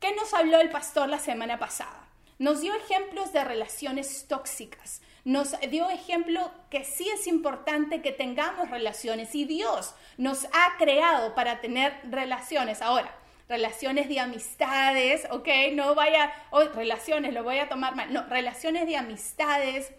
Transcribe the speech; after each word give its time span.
¿Qué 0.00 0.12
nos 0.16 0.34
habló 0.34 0.58
el 0.60 0.70
pastor 0.70 1.08
la 1.08 1.20
semana 1.20 1.60
pasada? 1.60 2.08
Nos 2.40 2.60
dio 2.60 2.74
ejemplos 2.74 3.32
de 3.32 3.44
relaciones 3.44 4.26
tóxicas 4.26 5.00
nos 5.28 5.60
dio 5.68 5.90
ejemplo 5.90 6.50
que 6.70 6.84
sí 6.84 7.06
es 7.10 7.26
importante 7.26 8.00
que 8.00 8.12
tengamos 8.12 8.70
relaciones 8.70 9.34
y 9.34 9.44
Dios 9.44 9.94
nos 10.16 10.46
ha 10.46 10.78
creado 10.78 11.34
para 11.34 11.60
tener 11.60 12.00
relaciones. 12.04 12.80
Ahora, 12.80 13.14
relaciones 13.46 14.08
de 14.08 14.20
amistades, 14.20 15.28
¿ok? 15.30 15.46
No 15.74 15.94
vaya, 15.94 16.32
oh, 16.48 16.62
relaciones, 16.68 17.34
lo 17.34 17.44
voy 17.44 17.58
a 17.58 17.68
tomar 17.68 17.94
mal. 17.94 18.10
No, 18.10 18.24
relaciones 18.24 18.86
de 18.86 18.96
amistades, 18.96 19.92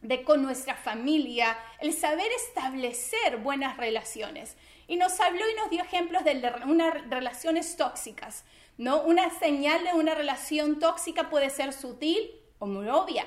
de 0.00 0.24
con 0.24 0.42
nuestra 0.42 0.74
familia, 0.74 1.56
el 1.78 1.92
saber 1.92 2.26
establecer 2.48 3.36
buenas 3.36 3.76
relaciones. 3.76 4.56
Y 4.88 4.96
nos 4.96 5.20
habló 5.20 5.48
y 5.48 5.54
nos 5.54 5.70
dio 5.70 5.84
ejemplos 5.84 6.24
de 6.24 6.52
unas 6.66 7.08
relaciones 7.08 7.76
tóxicas, 7.76 8.44
¿no? 8.76 9.02
Una 9.02 9.30
señal 9.38 9.84
de 9.84 9.92
una 9.92 10.16
relación 10.16 10.80
tóxica 10.80 11.30
puede 11.30 11.48
ser 11.48 11.72
sutil 11.72 12.28
o 12.58 12.66
muy 12.66 12.88
obvia. 12.88 13.24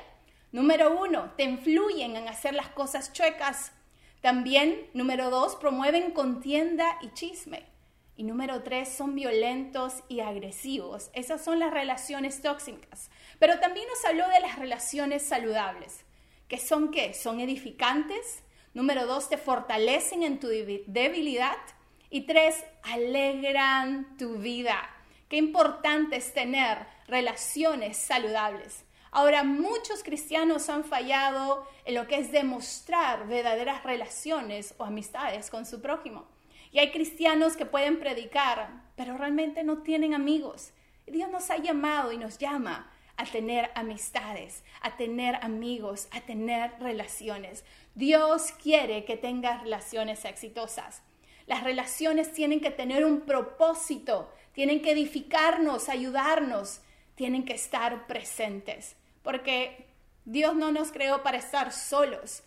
Número 0.56 0.98
uno, 0.98 1.34
te 1.36 1.44
influyen 1.44 2.16
en 2.16 2.30
hacer 2.30 2.54
las 2.54 2.70
cosas 2.70 3.12
chuecas. 3.12 3.74
También, 4.22 4.90
número 4.94 5.30
dos, 5.30 5.58
promueven 5.58 6.12
contienda 6.12 6.98
y 7.02 7.10
chisme. 7.10 7.66
Y 8.16 8.24
número 8.24 8.64
tres, 8.64 8.88
son 8.88 9.16
violentos 9.16 9.96
y 10.08 10.22
agresivos. 10.22 11.10
Esas 11.12 11.44
son 11.44 11.60
las 11.60 11.72
relaciones 11.72 12.42
tóxicas. 12.42 13.12
Pero 13.38 13.60
también 13.60 13.86
nos 13.90 14.06
habló 14.06 14.30
de 14.30 14.40
las 14.40 14.58
relaciones 14.58 15.24
saludables. 15.24 16.06
¿Qué 16.48 16.58
son 16.58 16.90
qué? 16.90 17.14
Son 17.14 17.42
edificantes. 17.42 18.42
Número 18.74 19.06
dos, 19.08 19.28
te 19.28 19.38
fortalecen 19.38 20.24
en 20.24 20.40
tu 20.40 20.48
debilidad. 20.48 21.58
Y 22.10 22.22
tres, 22.22 22.64
alegran 22.84 24.16
tu 24.18 24.38
vida. 24.38 24.90
Qué 25.28 25.36
importante 25.36 26.16
es 26.16 26.34
tener 26.34 26.78
relaciones 27.10 27.98
saludables. 27.98 28.85
Ahora, 29.18 29.46
muchos 29.46 30.04
cristianos 30.04 30.68
han 30.68 30.84
fallado 30.84 31.66
en 31.86 31.96
lo 31.96 32.06
que 32.06 32.18
es 32.18 32.34
demostrar 32.34 33.30
verdaderas 33.30 33.82
relaciones 33.82 34.76
o 34.78 34.84
amistades 34.84 35.50
con 35.50 35.66
su 35.66 35.82
prójimo. 35.82 36.28
Y 36.74 36.80
hay 36.80 36.92
cristianos 36.92 37.56
que 37.56 37.66
pueden 37.66 37.98
predicar, 37.98 38.72
pero 38.98 39.18
realmente 39.18 39.64
no 39.64 39.84
tienen 39.84 40.14
amigos. 40.14 40.74
Dios 41.08 41.30
nos 41.30 41.50
ha 41.50 41.56
llamado 41.56 42.12
y 42.12 42.18
nos 42.18 42.40
llama 42.40 42.92
a 43.16 43.24
tener 43.24 43.72
amistades, 43.76 44.66
a 44.82 44.98
tener 44.98 45.36
amigos, 45.36 46.10
a 46.12 46.20
tener 46.20 46.74
relaciones. 46.82 47.64
Dios 47.94 48.52
quiere 48.62 49.06
que 49.06 49.16
tengas 49.16 49.62
relaciones 49.62 50.26
exitosas. 50.26 51.04
Las 51.48 51.64
relaciones 51.64 52.34
tienen 52.34 52.60
que 52.60 52.70
tener 52.70 53.06
un 53.06 53.22
propósito, 53.22 54.30
tienen 54.52 54.82
que 54.82 54.92
edificarnos, 54.92 55.88
ayudarnos, 55.88 56.82
tienen 57.16 57.46
que 57.46 57.54
estar 57.54 58.08
presentes 58.08 58.98
porque 59.26 59.88
Dios 60.24 60.56
no 60.56 60.72
nos 60.72 60.94
creó 60.94 61.24
para 61.24 61.38
estar 61.38 61.74
solos. 61.74 62.44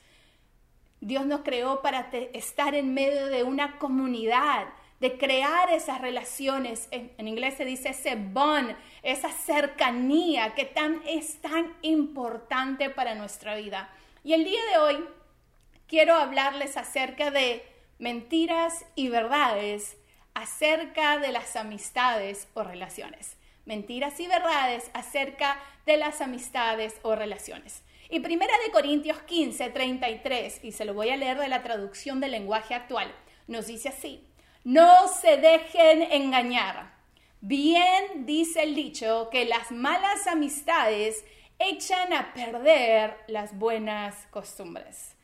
Dios 1.00 1.26
nos 1.26 1.42
creó 1.42 1.82
para 1.82 2.08
estar 2.32 2.74
en 2.74 2.94
medio 2.94 3.26
de 3.26 3.42
una 3.42 3.78
comunidad, 3.78 4.68
de 5.00 5.18
crear 5.18 5.70
esas 5.70 6.00
relaciones. 6.00 6.88
En, 6.90 7.28
inglés 7.28 7.56
se 7.56 7.64
dice 7.64 7.90
ese 7.90 8.14
bond, 8.14 8.74
esa 9.02 9.30
cercanía 9.30 10.54
que 10.54 10.64
tan, 10.64 11.02
es 11.06 11.40
tan 11.42 11.74
importante 11.82 12.90
para 12.90 13.14
nuestra 13.14 13.56
vida. 13.56 13.90
Y 14.24 14.32
el 14.32 14.44
día 14.44 14.60
de 14.72 14.78
hoy 14.78 15.04
quiero 15.86 16.14
hablarles 16.14 16.76
acerca 16.76 17.30
de 17.30 17.62
mentiras 17.98 18.86
y 18.94 19.08
verdades 19.08 19.96
acerca 20.34 21.18
de 21.18 21.32
las 21.32 21.56
amistades 21.56 22.46
o 22.54 22.62
relaciones 22.62 23.37
mentiras 23.68 24.18
y 24.18 24.26
verdades 24.26 24.90
acerca 24.94 25.60
de 25.84 25.98
las 25.98 26.22
amistades 26.22 26.98
o 27.02 27.14
relaciones. 27.14 27.82
Y 28.08 28.20
primera 28.20 28.54
de 28.64 28.72
Corintios 28.72 29.18
15, 29.20 29.68
33, 29.68 30.64
y 30.64 30.72
se 30.72 30.86
lo 30.86 30.94
voy 30.94 31.10
a 31.10 31.18
leer 31.18 31.38
de 31.38 31.48
la 31.48 31.62
traducción 31.62 32.18
del 32.18 32.30
lenguaje 32.30 32.74
actual, 32.74 33.14
nos 33.46 33.66
dice 33.66 33.90
así, 33.90 34.26
no 34.64 35.06
se 35.08 35.36
dejen 35.36 36.00
engañar. 36.10 36.94
Bien 37.42 38.24
dice 38.24 38.62
el 38.62 38.74
dicho 38.74 39.28
que 39.30 39.44
las 39.44 39.70
malas 39.70 40.26
amistades 40.26 41.22
echan 41.58 42.14
a 42.14 42.32
perder 42.32 43.18
las 43.26 43.56
buenas 43.58 44.14
costumbres. 44.30 45.14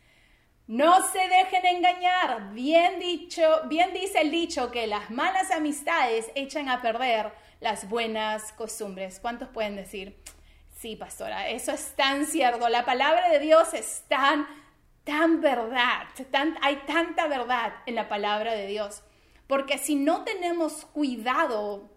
No 0.66 1.06
se 1.08 1.18
dejen 1.18 1.66
engañar. 1.66 2.52
Bien 2.52 2.98
dicho, 2.98 3.42
bien 3.66 3.92
dice 3.92 4.22
el 4.22 4.30
dicho 4.30 4.70
que 4.70 4.86
las 4.86 5.10
malas 5.10 5.50
amistades 5.50 6.30
echan 6.34 6.70
a 6.70 6.80
perder 6.80 7.32
las 7.60 7.88
buenas 7.88 8.52
costumbres. 8.52 9.20
¿Cuántos 9.20 9.48
pueden 9.48 9.76
decir? 9.76 10.18
Sí, 10.74 10.96
pastora, 10.96 11.50
eso 11.50 11.72
es 11.72 11.94
tan 11.96 12.26
cierto. 12.26 12.68
La 12.70 12.86
palabra 12.86 13.28
de 13.28 13.40
Dios 13.40 13.74
es 13.74 14.04
tan, 14.08 14.46
tan 15.04 15.42
verdad. 15.42 16.04
hay 16.62 16.76
tanta 16.86 17.26
verdad 17.26 17.74
en 17.84 17.94
la 17.94 18.08
palabra 18.08 18.54
de 18.54 18.66
Dios. 18.66 19.02
Porque 19.46 19.76
si 19.76 19.96
no 19.96 20.24
tenemos 20.24 20.86
cuidado 20.86 21.90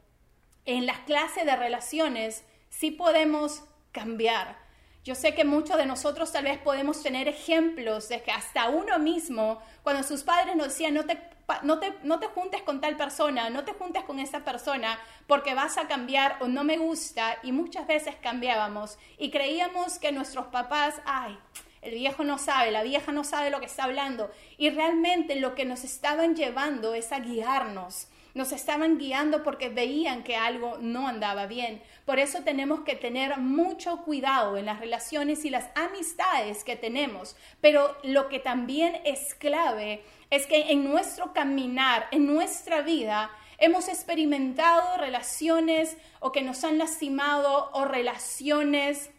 en 0.66 0.86
las 0.86 1.00
clases 1.00 1.46
de 1.46 1.56
relaciones, 1.56 2.44
sí 2.70 2.92
podemos 2.92 3.64
cambiar. 3.94 4.58
Yo 5.08 5.16
sé 5.16 5.34
que 5.34 5.46
muchos 5.46 5.78
de 5.78 5.86
nosotros 5.86 6.34
tal 6.34 6.44
vez 6.44 6.58
podemos 6.58 7.02
tener 7.02 7.30
ejemplos 7.30 8.10
de 8.10 8.22
que 8.22 8.32
hasta 8.32 8.68
uno 8.68 9.00
mismo, 9.00 9.62
cuando 9.82 10.04
sus 10.04 10.24
padres 10.24 10.58
nos 10.58 10.68
decían, 10.68 10.96
no 10.96 11.06
te 11.06 11.18
no 11.64 11.80
te, 11.80 11.94
no 12.04 12.20
te 12.20 12.28
juntes 12.28 12.62
con 12.62 12.82
tal 12.82 12.98
persona, 12.98 13.50
no 13.50 13.64
te 13.64 13.72
juntes 13.72 14.04
con 14.04 14.20
esa 14.20 14.44
persona 14.44 15.00
porque 15.26 15.54
vas 15.54 15.78
a 15.78 15.88
cambiar 15.88 16.36
o 16.42 16.50
no 16.50 16.66
me 16.66 16.78
gusta. 16.78 17.38
Y 17.42 17.54
muchas 17.54 17.88
veces 17.88 18.16
cambiábamos 18.22 18.98
y 19.18 19.32
creíamos 19.32 19.98
que 19.98 20.12
nuestros 20.12 20.48
papás, 20.48 20.96
ay, 21.06 21.40
el 21.82 21.94
viejo 21.94 22.26
no 22.26 22.38
sabe, 22.38 22.72
la 22.72 22.84
vieja 22.84 23.14
no 23.14 23.24
sabe 23.24 23.50
lo 23.50 23.62
que 23.62 23.68
está 23.68 23.86
hablando. 23.86 24.30
Y 24.58 24.72
realmente 24.72 25.38
lo 25.38 25.56
que 25.56 25.64
nos 25.64 25.86
estaban 25.86 26.36
llevando 26.36 26.94
es 26.94 27.14
a 27.14 27.22
guiarnos 27.22 28.10
nos 28.38 28.52
estaban 28.52 28.98
guiando 28.98 29.44
porque 29.44 29.70
veían 29.70 30.24
que 30.24 30.38
algo 30.38 30.78
no 30.80 31.08
andaba 31.08 31.48
bien. 31.48 31.82
Por 32.06 32.20
eso 32.20 32.44
tenemos 32.44 32.82
que 32.82 32.96
tener 32.96 33.38
mucho 33.38 34.04
cuidado 34.04 34.58
en 34.58 34.68
las 34.68 34.80
relaciones 34.80 35.44
y 35.44 35.50
las 35.50 35.70
amistades 35.76 36.64
que 36.64 36.76
tenemos. 36.76 37.36
Pero 37.60 37.98
lo 38.04 38.30
que 38.30 38.40
también 38.40 39.02
es 39.04 39.34
clave 39.34 40.04
es 40.30 40.46
que 40.46 40.72
en 40.72 40.84
nuestro 40.84 41.34
caminar, 41.34 42.08
en 42.12 42.28
nuestra 42.28 42.82
vida, 42.82 43.32
hemos 43.58 43.88
experimentado 43.88 44.98
relaciones 44.98 45.98
o 46.20 46.32
que 46.32 46.44
nos 46.44 46.64
han 46.64 46.78
lastimado 46.78 47.72
o 47.74 47.86
relaciones 47.86 49.10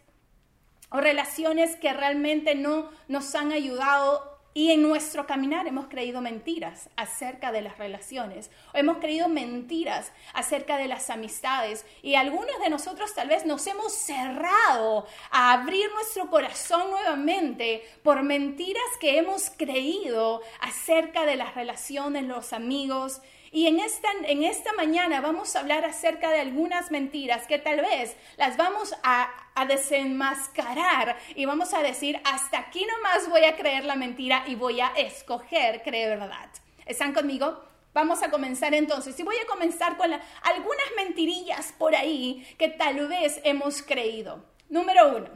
o 0.91 1.01
relaciones 1.01 1.75
que 1.75 1.93
realmente 1.93 2.55
no 2.55 2.89
nos 3.07 3.35
han 3.35 3.51
ayudado 3.51 4.28
y 4.53 4.71
en 4.71 4.81
nuestro 4.81 5.27
caminar 5.27 5.67
hemos 5.67 5.87
creído 5.87 6.21
mentiras 6.21 6.89
acerca 6.95 7.51
de 7.51 7.61
las 7.61 7.77
relaciones, 7.77 8.49
hemos 8.73 8.97
creído 8.97 9.29
mentiras 9.29 10.11
acerca 10.33 10.77
de 10.77 10.87
las 10.87 11.09
amistades 11.09 11.85
y 12.01 12.15
algunos 12.15 12.59
de 12.61 12.69
nosotros 12.69 13.13
tal 13.13 13.27
vez 13.27 13.45
nos 13.45 13.65
hemos 13.67 13.93
cerrado 13.93 15.05
a 15.31 15.53
abrir 15.53 15.91
nuestro 15.93 16.29
corazón 16.29 16.89
nuevamente 16.89 17.83
por 18.03 18.23
mentiras 18.23 18.83
que 18.99 19.17
hemos 19.17 19.49
creído 19.51 20.41
acerca 20.61 21.25
de 21.25 21.35
las 21.35 21.55
relaciones, 21.55 22.23
los 22.23 22.53
amigos 22.53 23.21
y 23.51 23.67
en 23.67 23.79
esta, 23.79 24.09
en 24.23 24.43
esta 24.43 24.73
mañana 24.73 25.21
vamos 25.21 25.55
a 25.55 25.59
hablar 25.59 25.85
acerca 25.85 26.29
de 26.29 26.39
algunas 26.39 26.91
mentiras 26.91 27.47
que 27.47 27.57
tal 27.57 27.81
vez 27.81 28.15
las 28.37 28.57
vamos 28.57 28.95
a, 29.03 29.29
desenmascarar 29.67 31.17
y 31.35 31.43
vamos 31.43 31.73
a 31.73 31.83
decir, 31.83 32.17
hasta 32.23 32.59
aquí 32.59 32.85
nomás 32.85 33.27
voy 33.27 33.43
a 33.43 33.57
creer 33.57 33.83
la 33.83 33.97
mentira 33.97 34.45
y 34.47 34.55
voy 34.55 34.79
a 34.79 34.87
escoger 34.95 35.81
creer 35.83 36.17
verdad. 36.17 36.49
¿Están 36.85 37.13
conmigo? 37.13 37.61
Vamos 37.93 38.23
a 38.23 38.31
comenzar 38.31 38.73
entonces. 38.73 39.19
Y 39.19 39.23
voy 39.23 39.35
a 39.35 39.45
comenzar 39.47 39.97
con 39.97 40.13
algunas 40.13 40.85
mentirillas 40.95 41.73
por 41.77 41.93
ahí 41.93 42.47
que 42.57 42.69
tal 42.69 43.05
vez 43.09 43.41
hemos 43.43 43.81
creído. 43.81 44.45
Número 44.69 45.17
uno, 45.17 45.27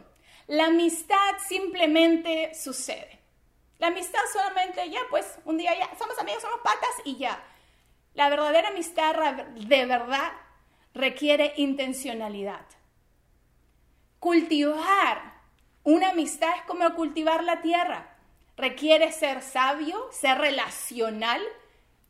la 0.48 0.68
amistad 0.68 1.34
simplemente 1.46 2.54
sucede. 2.56 3.20
La 3.80 3.88
amistad 3.88 4.22
solamente 4.32 4.90
ya, 4.90 5.02
pues 5.10 5.38
un 5.44 5.58
día 5.58 5.78
ya, 5.78 5.90
somos 5.98 6.18
amigos, 6.18 6.42
somos 6.42 6.62
patas 6.64 6.96
y 7.04 7.18
ya. 7.18 7.44
La 8.14 8.30
verdadera 8.30 8.70
amistad 8.70 9.16
de 9.56 9.86
verdad 9.86 10.32
requiere 10.94 11.54
intencionalidad. 11.58 12.66
Cultivar 14.20 15.34
una 15.84 16.12
amistad 16.12 16.50
es 16.56 16.64
como 16.64 16.94
cultivar 16.96 17.44
la 17.44 17.62
tierra. 17.62 18.16
Requiere 18.56 19.12
ser 19.12 19.42
sabio, 19.42 20.10
ser 20.12 20.38
relacional 20.38 21.42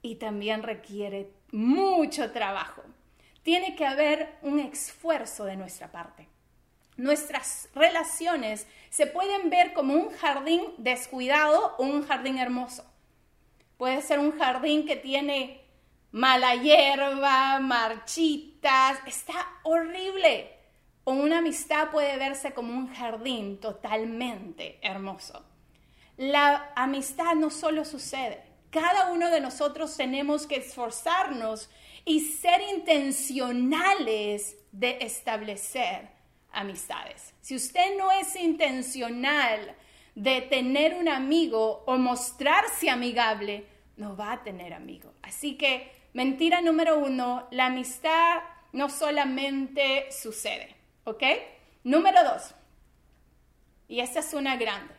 y 0.04 0.16
también 0.16 0.62
requiere 0.62 1.32
mucho 1.52 2.32
trabajo. 2.32 2.84
Tiene 3.42 3.76
que 3.76 3.86
haber 3.86 4.38
un 4.44 4.60
esfuerzo 4.60 5.46
de 5.46 5.56
nuestra 5.56 5.92
parte. 5.92 6.28
Nuestras 6.98 7.70
relaciones 7.74 8.68
se 8.92 9.08
pueden 9.08 9.50
ver 9.50 9.74
como 9.74 9.96
un 9.96 10.12
jardín 10.12 10.62
descuidado 10.78 11.76
o 11.78 11.84
un 11.84 12.06
jardín 12.06 12.38
hermoso. 12.38 12.86
Puede 13.78 14.04
ser 14.04 14.20
un 14.20 14.38
jardín 14.38 14.86
que 14.86 14.96
tiene 14.96 15.63
mala 16.14 16.56
hierba, 16.56 17.60
marchitas, 17.60 19.00
está 19.06 19.34
horrible. 19.64 20.52
O 21.04 21.12
una 21.12 21.40
amistad 21.40 21.90
puede 21.92 22.18
verse 22.18 22.54
como 22.54 22.72
un 22.72 22.94
jardín 22.94 23.60
totalmente 23.60 24.80
hermoso. 24.82 25.44
La 26.16 26.72
amistad 26.76 27.36
no 27.36 27.50
solo 27.50 27.84
sucede, 27.84 28.42
cada 28.70 29.12
uno 29.12 29.30
de 29.30 29.42
nosotros 29.42 29.98
tenemos 29.98 30.48
que 30.48 30.58
esforzarnos 30.58 31.70
y 32.06 32.22
ser 32.22 32.62
intencionales 32.74 34.56
de 34.72 35.00
establecer 35.02 36.10
amistades. 36.52 37.34
Si 37.42 37.56
usted 37.56 37.98
no 37.98 38.12
es 38.12 38.36
intencional 38.36 39.76
de 40.16 40.42
tener 40.42 40.94
un 40.94 41.10
amigo 41.10 41.84
o 41.88 41.98
mostrarse 41.98 42.90
amigable, 42.90 43.66
no 43.98 44.16
va 44.16 44.34
a 44.34 44.44
tener 44.44 44.74
amigo. 44.74 45.14
Así 45.22 45.58
que 45.58 46.03
mentira 46.14 46.62
número 46.62 46.98
uno, 47.00 47.48
la 47.52 47.68
amistad 47.68 48.42
no 48.72 48.90
solamente 48.90 50.12
sucede, 50.12 50.76
¿ok? 51.04 51.24
Número 51.84 52.24
dos, 52.24 52.54
y 53.88 54.00
esta 54.00 54.22
es 54.22 54.34
una 54.34 54.56
grande, 54.56 54.94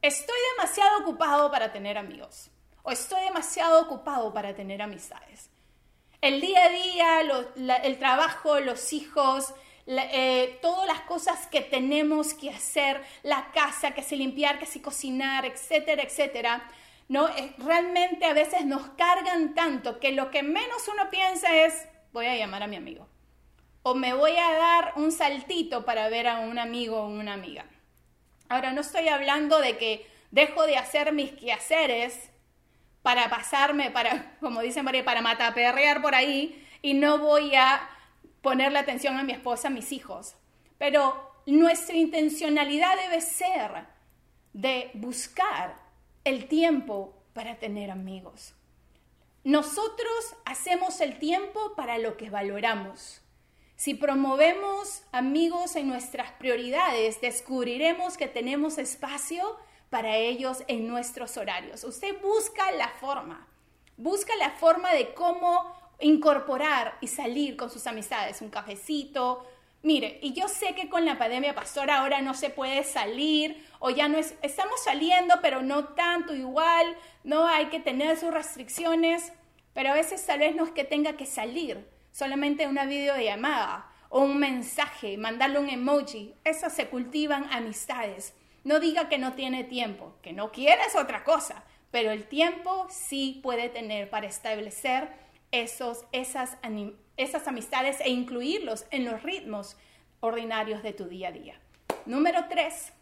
estoy 0.00 0.36
demasiado 0.56 1.00
ocupado 1.00 1.50
para 1.50 1.72
tener 1.72 1.98
amigos 1.98 2.50
o 2.82 2.90
estoy 2.90 3.22
demasiado 3.24 3.82
ocupado 3.82 4.32
para 4.32 4.54
tener 4.54 4.80
amistades. 4.80 5.50
El 6.20 6.40
día 6.40 6.64
a 6.64 6.68
día, 6.68 7.20
el 7.84 7.98
trabajo, 7.98 8.58
los 8.60 8.92
hijos, 8.92 9.54
eh, 9.86 10.58
todas 10.60 10.86
las 10.86 11.02
cosas 11.02 11.46
que 11.46 11.60
tenemos 11.60 12.34
que 12.34 12.50
hacer, 12.50 13.02
la 13.22 13.50
casa, 13.52 13.92
que 13.92 14.02
se 14.02 14.16
limpiar, 14.16 14.58
que 14.58 14.66
se 14.66 14.82
cocinar, 14.82 15.44
etcétera, 15.44 16.02
etcétera, 16.02 16.68
¿no? 17.08 17.28
realmente 17.58 18.26
a 18.26 18.34
veces 18.34 18.66
nos 18.66 18.82
cargan 18.90 19.54
tanto 19.54 19.98
que 19.98 20.12
lo 20.12 20.30
que 20.30 20.42
menos 20.42 20.86
uno 20.88 21.10
piensa 21.10 21.56
es, 21.56 21.86
voy 22.12 22.26
a 22.26 22.36
llamar 22.36 22.62
a 22.62 22.66
mi 22.66 22.76
amigo. 22.76 23.08
O 23.82 23.94
me 23.94 24.12
voy 24.12 24.36
a 24.36 24.52
dar 24.52 24.92
un 24.96 25.10
saltito 25.10 25.84
para 25.84 26.08
ver 26.10 26.28
a 26.28 26.40
un 26.40 26.58
amigo 26.58 27.00
o 27.00 27.08
una 27.08 27.32
amiga. 27.32 27.64
Ahora, 28.50 28.72
no 28.72 28.82
estoy 28.82 29.08
hablando 29.08 29.60
de 29.60 29.78
que 29.78 30.06
dejo 30.30 30.66
de 30.66 30.76
hacer 30.76 31.12
mis 31.12 31.32
quehaceres 31.32 32.30
para 33.02 33.30
pasarme, 33.30 33.90
para, 33.90 34.36
como 34.40 34.60
dicen 34.60 34.84
María, 34.84 35.04
para 35.04 35.22
mataperrear 35.22 36.02
por 36.02 36.14
ahí 36.14 36.66
y 36.82 36.94
no 36.94 37.18
voy 37.18 37.54
a 37.54 37.88
ponerle 38.42 38.78
atención 38.78 39.16
a 39.16 39.24
mi 39.24 39.32
esposa, 39.32 39.68
a 39.68 39.70
mis 39.70 39.92
hijos. 39.92 40.34
Pero 40.76 41.42
nuestra 41.46 41.96
intencionalidad 41.96 42.96
debe 42.96 43.22
ser 43.22 43.86
de 44.52 44.90
buscar 44.94 45.87
el 46.28 46.46
tiempo 46.46 47.14
para 47.32 47.58
tener 47.58 47.90
amigos. 47.90 48.54
Nosotros 49.44 50.36
hacemos 50.44 51.00
el 51.00 51.18
tiempo 51.18 51.74
para 51.74 51.98
lo 51.98 52.16
que 52.16 52.28
valoramos. 52.28 53.22
Si 53.76 53.94
promovemos 53.94 55.02
amigos 55.12 55.76
en 55.76 55.88
nuestras 55.88 56.32
prioridades, 56.32 57.20
descubriremos 57.20 58.16
que 58.16 58.26
tenemos 58.26 58.76
espacio 58.76 59.56
para 59.88 60.16
ellos 60.16 60.64
en 60.66 60.86
nuestros 60.86 61.36
horarios. 61.36 61.84
Usted 61.84 62.20
busca 62.20 62.72
la 62.72 62.88
forma, 62.88 63.46
busca 63.96 64.36
la 64.36 64.50
forma 64.50 64.92
de 64.92 65.14
cómo 65.14 65.72
incorporar 66.00 66.98
y 67.00 67.06
salir 67.06 67.56
con 67.56 67.70
sus 67.70 67.86
amistades, 67.86 68.42
un 68.42 68.50
cafecito. 68.50 69.46
Mire, 69.82 70.18
y 70.22 70.32
yo 70.32 70.48
sé 70.48 70.74
que 70.74 70.88
con 70.88 71.04
la 71.04 71.18
pandemia 71.18 71.54
pastora 71.54 71.98
ahora 71.98 72.20
no 72.20 72.34
se 72.34 72.50
puede 72.50 72.82
salir 72.82 73.64
o 73.78 73.90
ya 73.90 74.08
no 74.08 74.18
es, 74.18 74.34
estamos 74.42 74.82
saliendo, 74.82 75.36
pero 75.40 75.62
no 75.62 75.88
tanto 75.88 76.34
igual, 76.34 76.96
no 77.22 77.46
hay 77.46 77.66
que 77.66 77.78
tener 77.78 78.16
sus 78.16 78.34
restricciones, 78.34 79.32
pero 79.74 79.90
a 79.90 79.94
veces 79.94 80.26
tal 80.26 80.40
vez 80.40 80.56
no 80.56 80.64
es 80.64 80.72
que 80.72 80.82
tenga 80.82 81.16
que 81.16 81.26
salir, 81.26 81.88
solamente 82.10 82.66
una 82.66 82.86
videollamada 82.86 83.88
o 84.08 84.22
un 84.22 84.38
mensaje, 84.38 85.16
mandarle 85.16 85.60
un 85.60 85.68
emoji, 85.68 86.34
esas 86.42 86.74
se 86.74 86.88
cultivan 86.88 87.46
amistades. 87.52 88.34
No 88.64 88.80
diga 88.80 89.08
que 89.08 89.18
no 89.18 89.34
tiene 89.34 89.62
tiempo, 89.62 90.16
que 90.22 90.32
no 90.32 90.50
quiere 90.50 90.82
es 90.82 90.96
otra 90.96 91.22
cosa, 91.22 91.62
pero 91.92 92.10
el 92.10 92.26
tiempo 92.26 92.88
sí 92.90 93.38
puede 93.42 93.68
tener 93.68 94.10
para 94.10 94.26
establecer 94.26 95.08
esos, 95.52 96.04
esas, 96.12 96.56
esas 97.18 97.46
amistades 97.46 98.00
e 98.00 98.08
incluirlos 98.08 98.86
en 98.90 99.04
los 99.04 99.22
ritmos 99.22 99.76
ordinarios 100.20 100.82
de 100.82 100.94
tu 100.94 101.04
día 101.04 101.28
a 101.28 101.32
día. 101.32 101.60
Número 102.06 102.46
tres, 102.48 102.92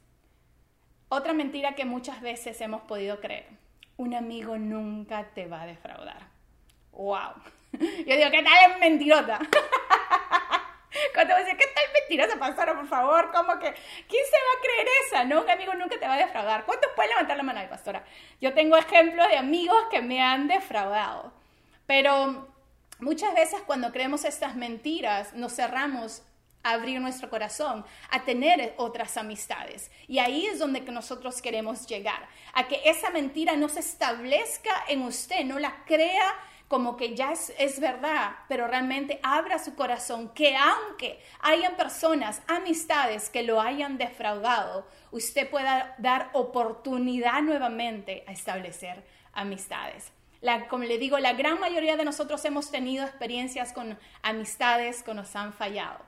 otra 1.09 1.33
mentira 1.33 1.75
que 1.75 1.85
muchas 1.85 2.21
veces 2.21 2.61
hemos 2.61 2.83
podido 2.83 3.21
creer. 3.21 3.47
Un 3.97 4.15
amigo 4.15 4.59
nunca 4.59 5.29
te 5.35 5.47
va 5.47 5.63
a 5.63 5.67
defraudar. 5.67 6.29
¡Wow! 6.93 7.35
Yo 7.73 8.17
digo, 8.17 8.31
¿qué 8.31 8.43
tal 8.43 8.73
es 8.73 8.79
mentirota? 8.81 9.39
Cuando 11.15 11.35
me 11.35 11.45
dice, 11.45 11.57
¿qué 11.57 11.67
tal 11.67 11.85
mentirosa, 11.93 12.39
pastora, 12.39 12.75
por 12.75 12.89
favor? 12.89 13.31
¿Cómo 13.33 13.59
que? 13.59 13.73
¿Quién 13.73 14.25
se 14.25 14.37
va 14.37 14.53
a 14.57 14.63
creer 14.63 14.89
esa? 15.07 15.25
No, 15.25 15.43
un 15.43 15.51
amigo 15.51 15.75
nunca 15.75 15.99
te 15.99 16.09
va 16.09 16.15
a 16.15 16.19
defraudar. 16.19 16.65
¿Cuántos 16.65 16.91
pueden 16.97 17.11
levantar 17.11 17.37
la 17.37 17.43
mano 17.43 17.61
ahí, 17.61 17.69
pastora? 17.69 18.03
Yo 18.41 18.55
tengo 18.55 18.77
ejemplos 18.77 19.29
de 19.29 19.37
amigos 19.37 19.79
que 19.91 20.01
me 20.01 20.23
han 20.23 20.49
defraudado. 20.49 21.33
Pero 21.87 22.49
muchas 22.99 23.35
veces 23.35 23.61
cuando 23.67 23.93
creemos 23.93 24.25
estas 24.25 24.57
mentiras, 24.57 25.33
nos 25.35 25.55
cerramos 25.55 26.23
a 26.63 26.73
abrir 26.73 27.01
nuestro 27.01 27.31
corazón, 27.31 27.85
a 28.11 28.25
tener 28.25 28.75
otras 28.77 29.17
amistades. 29.17 29.91
Y 30.09 30.19
ahí 30.19 30.47
es 30.47 30.59
donde 30.59 30.81
nosotros 30.81 31.41
queremos 31.41 31.87
llegar, 31.87 32.29
a 32.53 32.67
que 32.69 32.81
esa 32.85 33.11
mentira 33.11 33.57
no 33.57 33.69
se 33.69 33.81
establezca 33.81 34.85
en 34.89 35.03
usted, 35.03 35.45
no 35.45 35.59
la 35.59 35.85
crea 35.85 36.35
como 36.69 36.97
que 36.97 37.15
ya 37.15 37.33
es, 37.33 37.81
verdad, 37.81 38.33
pero 38.49 38.67
realmente 38.67 39.21
abra 39.23 39.59
su 39.59 39.77
corazón, 39.77 40.31
que 40.31 40.57
aunque 40.57 41.21
hayan 41.41 41.77
personas, 41.77 42.43
amistades 42.49 43.31
que 43.31 43.45
lo 43.45 43.61
hayan 43.61 43.99
defraudado, 43.99 44.87
usted 45.13 45.49
pueda 45.49 45.95
dar 45.99 46.31
oportunidad 46.33 47.43
nuevamente 47.43 48.25
a 48.27 48.33
establecer 48.33 49.05
amistades. 49.33 50.11
Como 50.69 50.85
le 50.85 50.99
digo, 50.99 51.19
la 51.19 51.33
gran 51.33 51.61
mayoría 51.61 51.97
de 51.97 52.05
nosotros 52.05 52.45
hemos 52.45 52.71
tenido 52.71 53.05
experiencias 53.05 53.73
con 53.73 53.99
amistades 54.23 55.03
que 55.03 55.15
nos 55.15 55.35
han 55.37 55.53
fallado. 55.53 55.99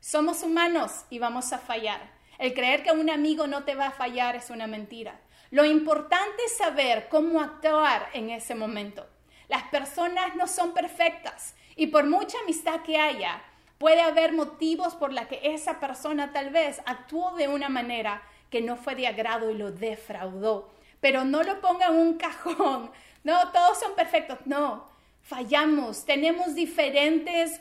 Somos 0.00 0.42
humanos 0.42 1.04
y 1.10 1.18
vamos 1.18 1.52
a 1.52 1.58
fallar. 1.58 2.00
El 2.38 2.54
creer 2.54 2.82
que 2.82 2.92
un 2.92 3.10
amigo 3.10 3.46
no 3.46 3.64
te 3.64 3.74
va 3.74 3.86
a 3.86 3.92
fallar 3.92 4.36
es 4.36 4.50
una 4.50 4.66
mentira. 4.66 5.20
Lo 5.50 5.64
importante 5.64 6.42
es 6.44 6.56
saber 6.56 7.08
cómo 7.08 7.40
actuar 7.40 8.08
en 8.12 8.30
ese 8.30 8.54
momento. 8.54 9.06
Las 9.48 9.62
personas 9.64 10.34
no 10.34 10.46
son 10.46 10.74
perfectas 10.74 11.54
y 11.76 11.88
por 11.88 12.04
mucha 12.04 12.38
amistad 12.42 12.82
que 12.82 12.98
haya, 12.98 13.42
puede 13.78 14.00
haber 14.00 14.32
motivos 14.32 14.94
por 14.94 15.12
la 15.12 15.28
que 15.28 15.40
esa 15.42 15.78
persona 15.78 16.32
tal 16.32 16.50
vez 16.50 16.80
actuó 16.86 17.34
de 17.36 17.48
una 17.48 17.68
manera 17.68 18.22
que 18.50 18.60
no 18.60 18.76
fue 18.76 18.94
de 18.94 19.06
agrado 19.06 19.50
y 19.50 19.54
lo 19.54 19.70
defraudó. 19.70 20.70
Pero 21.00 21.24
no 21.24 21.42
lo 21.42 21.60
ponga 21.60 21.86
en 21.86 21.96
un 21.96 22.14
cajón. 22.18 22.90
No, 23.26 23.50
todos 23.50 23.80
son 23.80 23.94
perfectos. 23.94 24.38
No, 24.44 24.88
fallamos. 25.20 26.04
Tenemos 26.04 26.54
diferentes 26.54 27.60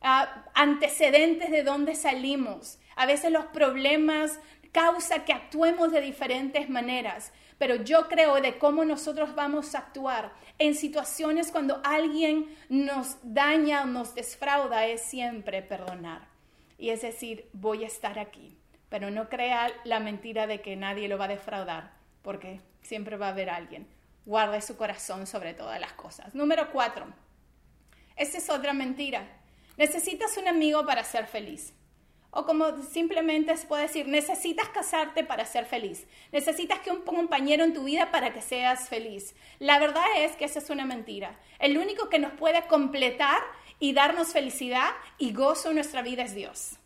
ah, 0.00 0.44
antecedentes 0.54 1.50
de 1.50 1.62
dónde 1.62 1.94
salimos. 1.94 2.78
A 2.96 3.06
veces 3.06 3.30
los 3.30 3.44
problemas 3.46 4.40
causa 4.72 5.24
que 5.24 5.32
actuemos 5.32 5.92
de 5.92 6.00
diferentes 6.00 6.68
maneras 6.68 7.32
pero 7.58 7.74
yo 7.74 8.08
creo 8.08 8.40
de 8.40 8.56
cómo 8.56 8.84
nosotros 8.84 9.34
vamos 9.34 9.74
a 9.74 9.78
actuar 9.78 10.32
en 10.58 10.74
situaciones 10.74 11.50
cuando 11.50 11.80
alguien 11.84 12.46
nos 12.68 13.18
daña 13.22 13.82
o 13.82 13.86
nos 13.86 14.14
desfrauda 14.14 14.86
es 14.86 15.02
siempre 15.02 15.60
perdonar. 15.62 16.28
Y 16.78 16.90
es 16.90 17.02
decir, 17.02 17.48
voy 17.52 17.82
a 17.82 17.88
estar 17.88 18.20
aquí, 18.20 18.56
pero 18.88 19.10
no 19.10 19.28
crea 19.28 19.72
la 19.84 19.98
mentira 19.98 20.46
de 20.46 20.60
que 20.60 20.76
nadie 20.76 21.08
lo 21.08 21.18
va 21.18 21.24
a 21.24 21.28
defraudar, 21.28 21.90
porque 22.22 22.60
siempre 22.82 23.16
va 23.16 23.26
a 23.26 23.30
haber 23.30 23.50
alguien. 23.50 23.88
Guarde 24.28 24.60
su 24.60 24.76
corazón 24.76 25.26
sobre 25.26 25.54
todas 25.54 25.80
las 25.80 25.94
cosas. 25.94 26.34
Número 26.34 26.70
cuatro, 26.70 27.06
esta 28.14 28.36
es 28.36 28.50
otra 28.50 28.74
mentira. 28.74 29.26
Necesitas 29.78 30.36
un 30.36 30.48
amigo 30.48 30.84
para 30.84 31.02
ser 31.02 31.26
feliz. 31.26 31.72
O 32.30 32.44
como 32.44 32.82
simplemente 32.82 33.56
se 33.56 33.66
puede 33.66 33.84
decir, 33.84 34.06
necesitas 34.06 34.68
casarte 34.68 35.24
para 35.24 35.46
ser 35.46 35.64
feliz. 35.64 36.06
Necesitas 36.30 36.80
que 36.80 36.90
un 36.90 37.00
compañero 37.00 37.64
en 37.64 37.72
tu 37.72 37.84
vida 37.84 38.10
para 38.10 38.34
que 38.34 38.42
seas 38.42 38.90
feliz. 38.90 39.34
La 39.60 39.78
verdad 39.78 40.04
es 40.18 40.36
que 40.36 40.44
esa 40.44 40.58
es 40.58 40.68
una 40.68 40.84
mentira. 40.84 41.40
El 41.58 41.78
único 41.78 42.10
que 42.10 42.18
nos 42.18 42.32
puede 42.32 42.66
completar 42.66 43.40
y 43.78 43.94
darnos 43.94 44.34
felicidad 44.34 44.90
y 45.16 45.32
gozo 45.32 45.70
en 45.70 45.76
nuestra 45.76 46.02
vida 46.02 46.24
es 46.24 46.34
Dios. 46.34 46.77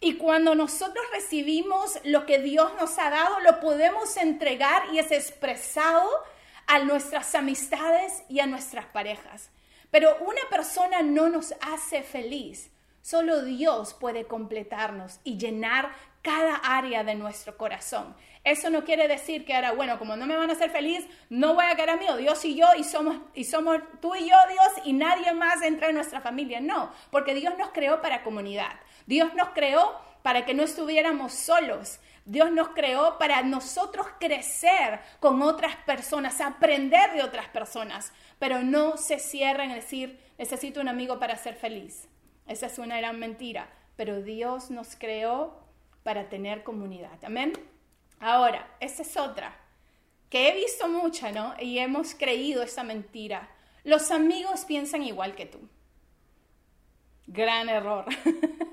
Y 0.00 0.14
cuando 0.16 0.54
nosotros 0.54 1.04
recibimos 1.12 1.98
lo 2.04 2.26
que 2.26 2.38
Dios 2.38 2.72
nos 2.78 2.98
ha 2.98 3.10
dado, 3.10 3.40
lo 3.40 3.60
podemos 3.60 4.16
entregar 4.16 4.82
y 4.92 4.98
es 4.98 5.10
expresado 5.10 6.08
a 6.66 6.80
nuestras 6.80 7.34
amistades 7.34 8.22
y 8.28 8.40
a 8.40 8.46
nuestras 8.46 8.86
parejas. 8.86 9.50
Pero 9.90 10.16
una 10.20 10.42
persona 10.50 11.02
no 11.02 11.28
nos 11.28 11.54
hace 11.60 12.02
feliz 12.02 12.70
Solo 13.06 13.42
Dios 13.42 13.94
puede 13.94 14.24
completarnos 14.24 15.20
y 15.22 15.38
llenar 15.38 15.92
cada 16.22 16.56
área 16.56 17.04
de 17.04 17.14
nuestro 17.14 17.56
corazón. 17.56 18.16
Eso 18.42 18.68
no 18.68 18.82
quiere 18.82 19.06
decir 19.06 19.44
que 19.44 19.54
ahora, 19.54 19.70
bueno, 19.70 19.96
como 20.00 20.16
no 20.16 20.26
me 20.26 20.36
van 20.36 20.50
a 20.50 20.54
hacer 20.54 20.70
feliz, 20.70 21.06
no 21.30 21.54
voy 21.54 21.66
a 21.66 21.76
quedar 21.76 22.00
mío, 22.00 22.16
Dios 22.16 22.44
y 22.44 22.56
yo, 22.56 22.66
y 22.76 22.82
somos, 22.82 23.18
y 23.32 23.44
somos 23.44 23.78
tú 24.00 24.16
y 24.16 24.28
yo, 24.28 24.34
Dios, 24.50 24.84
y 24.86 24.92
nadie 24.92 25.32
más 25.34 25.62
entra 25.62 25.88
en 25.88 25.94
nuestra 25.94 26.20
familia. 26.20 26.60
No, 26.60 26.90
porque 27.12 27.32
Dios 27.32 27.56
nos 27.56 27.70
creó 27.70 28.02
para 28.02 28.24
comunidad. 28.24 28.72
Dios 29.06 29.34
nos 29.34 29.50
creó 29.50 29.98
para 30.22 30.44
que 30.44 30.54
no 30.54 30.64
estuviéramos 30.64 31.32
solos. 31.32 32.00
Dios 32.24 32.50
nos 32.50 32.70
creó 32.70 33.18
para 33.18 33.42
nosotros 33.42 34.06
crecer 34.18 34.98
con 35.20 35.40
otras 35.42 35.76
personas, 35.76 36.40
aprender 36.40 37.12
de 37.12 37.22
otras 37.22 37.48
personas, 37.48 38.12
pero 38.40 38.62
no 38.62 38.96
se 38.96 39.20
cierra 39.20 39.64
en 39.64 39.72
decir, 39.72 40.18
necesito 40.36 40.80
un 40.80 40.88
amigo 40.88 41.20
para 41.20 41.36
ser 41.36 41.54
feliz. 41.54 42.08
Esa 42.48 42.66
es 42.66 42.78
una 42.78 42.98
gran 42.98 43.20
mentira, 43.20 43.70
pero 43.94 44.22
Dios 44.22 44.70
nos 44.70 44.96
creó 44.96 45.60
para 46.02 46.28
tener 46.28 46.64
comunidad. 46.64 47.24
Amén. 47.24 47.52
Ahora, 48.18 48.68
esa 48.80 49.02
es 49.02 49.16
otra, 49.16 49.56
que 50.28 50.48
he 50.48 50.54
visto 50.56 50.88
mucha, 50.88 51.30
¿no? 51.30 51.54
Y 51.60 51.78
hemos 51.78 52.16
creído 52.16 52.64
esa 52.64 52.82
mentira. 52.82 53.48
Los 53.84 54.10
amigos 54.10 54.64
piensan 54.64 55.04
igual 55.04 55.36
que 55.36 55.46
tú. 55.46 55.60
Gran 57.28 57.68
error. 57.68 58.06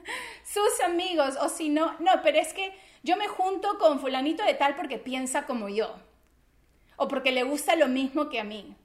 Sus 0.44 0.80
amigos, 0.86 1.36
o 1.42 1.50
si 1.50 1.70
no, 1.70 1.96
no, 2.00 2.12
pero 2.24 2.40
es 2.40 2.54
que 2.54 2.74
yo 3.04 3.18
me 3.18 3.28
junto 3.28 3.78
con 3.80 4.00
fulanito 4.00 4.44
de 4.44 4.54
tal 4.54 4.76
porque 4.76 4.98
piensa 4.98 5.46
como 5.46 5.70
yo. 5.70 5.96
O 6.96 7.08
porque 7.08 7.32
le 7.32 7.44
gusta 7.44 7.76
lo 7.76 7.88
mismo 7.88 8.30
que 8.30 8.40
a 8.40 8.44
mí. 8.44 8.76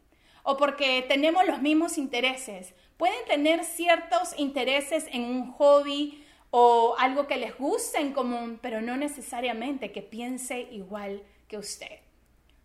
O 0.42 0.56
porque 0.56 1.04
tenemos 1.08 1.46
los 1.46 1.60
mismos 1.60 1.98
intereses 1.98 2.74
pueden 2.98 3.24
tener 3.26 3.64
ciertos 3.64 4.34
intereses 4.36 5.06
en 5.12 5.24
un 5.24 5.52
hobby 5.52 6.26
o 6.50 6.96
algo 6.98 7.26
que 7.26 7.36
les 7.36 7.56
guste 7.56 7.98
en 7.98 8.12
común, 8.12 8.58
pero 8.60 8.82
no 8.82 8.96
necesariamente 8.96 9.92
que 9.92 10.02
piense 10.02 10.62
igual 10.72 11.22
que 11.46 11.56
usted. 11.56 12.00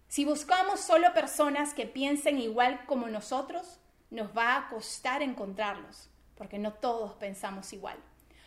Si 0.07 0.25
buscamos 0.25 0.81
solo 0.81 1.13
personas 1.13 1.73
que 1.73 1.85
piensen 1.85 2.39
igual 2.39 2.85
como 2.85 3.07
nosotros, 3.07 3.79
nos 4.09 4.35
va 4.35 4.57
a 4.57 4.69
costar 4.69 5.21
encontrarlos, 5.21 6.09
porque 6.35 6.59
no 6.59 6.73
todos 6.73 7.13
pensamos 7.13 7.71
igual. 7.73 7.97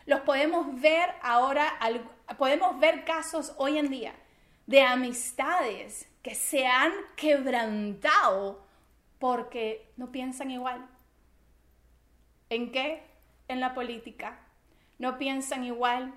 Los 0.07 0.21
podemos 0.21 0.81
ver 0.81 1.11
ahora, 1.21 1.79
podemos 2.39 2.79
ver 2.79 3.05
casos 3.05 3.53
hoy 3.59 3.79
en 3.79 3.91
día 3.91 4.15
de 4.67 4.83
amistades 4.83 6.09
que 6.23 6.35
se 6.35 6.67
han 6.67 6.93
quebrantado 7.17 8.65
porque 9.19 9.93
no 9.97 10.13
piensan 10.13 10.51
igual. 10.51 10.87
¿En 12.51 12.71
qué? 12.71 13.03
En 13.49 13.61
la 13.61 13.75
política. 13.75 14.39
No 14.99 15.19
piensan 15.19 15.65
igual 15.65 16.15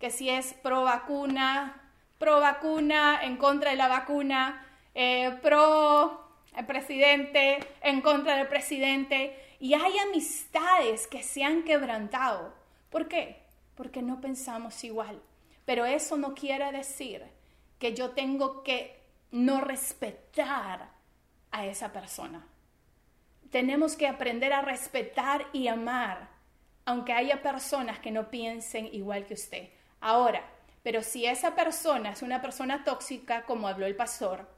que 0.00 0.10
si 0.10 0.28
es 0.28 0.54
pro 0.54 0.82
vacuna, 0.82 1.80
pro 2.18 2.40
vacuna, 2.40 3.20
en 3.22 3.36
contra 3.36 3.70
de 3.70 3.76
la 3.76 3.88
vacuna, 3.88 4.66
eh, 4.94 5.38
pro 5.42 6.28
el 6.56 6.66
presidente, 6.66 7.60
en 7.80 8.00
contra 8.00 8.36
del 8.36 8.48
presidente. 8.48 9.56
Y 9.60 9.74
hay 9.74 9.98
amistades 9.98 11.06
que 11.06 11.22
se 11.22 11.44
han 11.44 11.62
quebrantado. 11.62 12.59
¿Por 12.90 13.08
qué? 13.08 13.42
Porque 13.74 14.02
no 14.02 14.20
pensamos 14.20 14.84
igual. 14.84 15.20
Pero 15.64 15.86
eso 15.86 16.16
no 16.16 16.34
quiere 16.34 16.70
decir 16.72 17.22
que 17.78 17.94
yo 17.94 18.10
tengo 18.10 18.62
que 18.62 19.00
no 19.30 19.60
respetar 19.60 20.90
a 21.50 21.66
esa 21.66 21.92
persona 21.92 22.46
tenemos 23.50 23.96
que 23.96 24.06
aprender 24.06 24.52
a 24.52 24.62
respetar 24.62 25.46
y 25.52 25.68
amar, 25.68 26.28
aunque 26.84 27.12
haya 27.12 27.42
personas 27.42 27.98
que 27.98 28.10
no 28.10 28.30
piensen 28.30 28.88
igual 28.92 29.26
que 29.26 29.34
usted. 29.34 29.68
Ahora, 30.00 30.42
pero 30.82 31.02
si 31.02 31.26
esa 31.26 31.54
persona 31.54 32.12
es 32.12 32.22
una 32.22 32.40
persona 32.40 32.84
tóxica, 32.84 33.42
como 33.44 33.68
habló 33.68 33.86
el 33.86 33.96
pastor, 33.96 34.48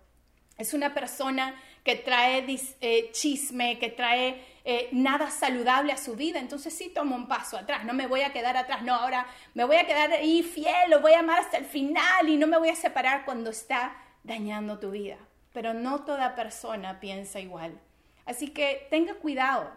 es 0.58 0.74
una 0.74 0.94
persona 0.94 1.54
que 1.84 1.96
trae 1.96 2.44
eh, 2.80 3.10
chisme, 3.12 3.78
que 3.78 3.88
trae 3.90 4.40
eh, 4.64 4.88
nada 4.92 5.30
saludable 5.30 5.92
a 5.92 5.96
su 5.96 6.14
vida, 6.14 6.38
entonces 6.38 6.72
sí 6.72 6.90
tomo 6.90 7.16
un 7.16 7.26
paso 7.26 7.56
atrás, 7.56 7.84
no 7.84 7.92
me 7.92 8.06
voy 8.06 8.20
a 8.20 8.32
quedar 8.32 8.56
atrás, 8.56 8.82
no, 8.82 8.94
ahora 8.94 9.26
me 9.54 9.64
voy 9.64 9.76
a 9.76 9.86
quedar 9.86 10.12
ahí 10.12 10.42
fiel, 10.42 10.90
lo 10.90 11.00
voy 11.00 11.14
a 11.14 11.20
amar 11.20 11.40
hasta 11.40 11.56
el 11.56 11.64
final 11.64 12.28
y 12.28 12.36
no 12.36 12.46
me 12.46 12.58
voy 12.58 12.68
a 12.68 12.76
separar 12.76 13.24
cuando 13.24 13.50
está 13.50 13.96
dañando 14.22 14.78
tu 14.78 14.92
vida. 14.92 15.18
Pero 15.52 15.74
no 15.74 16.04
toda 16.04 16.34
persona 16.34 17.00
piensa 17.00 17.40
igual. 17.40 17.78
Así 18.24 18.48
que 18.48 18.86
tenga 18.88 19.14
cuidado, 19.14 19.70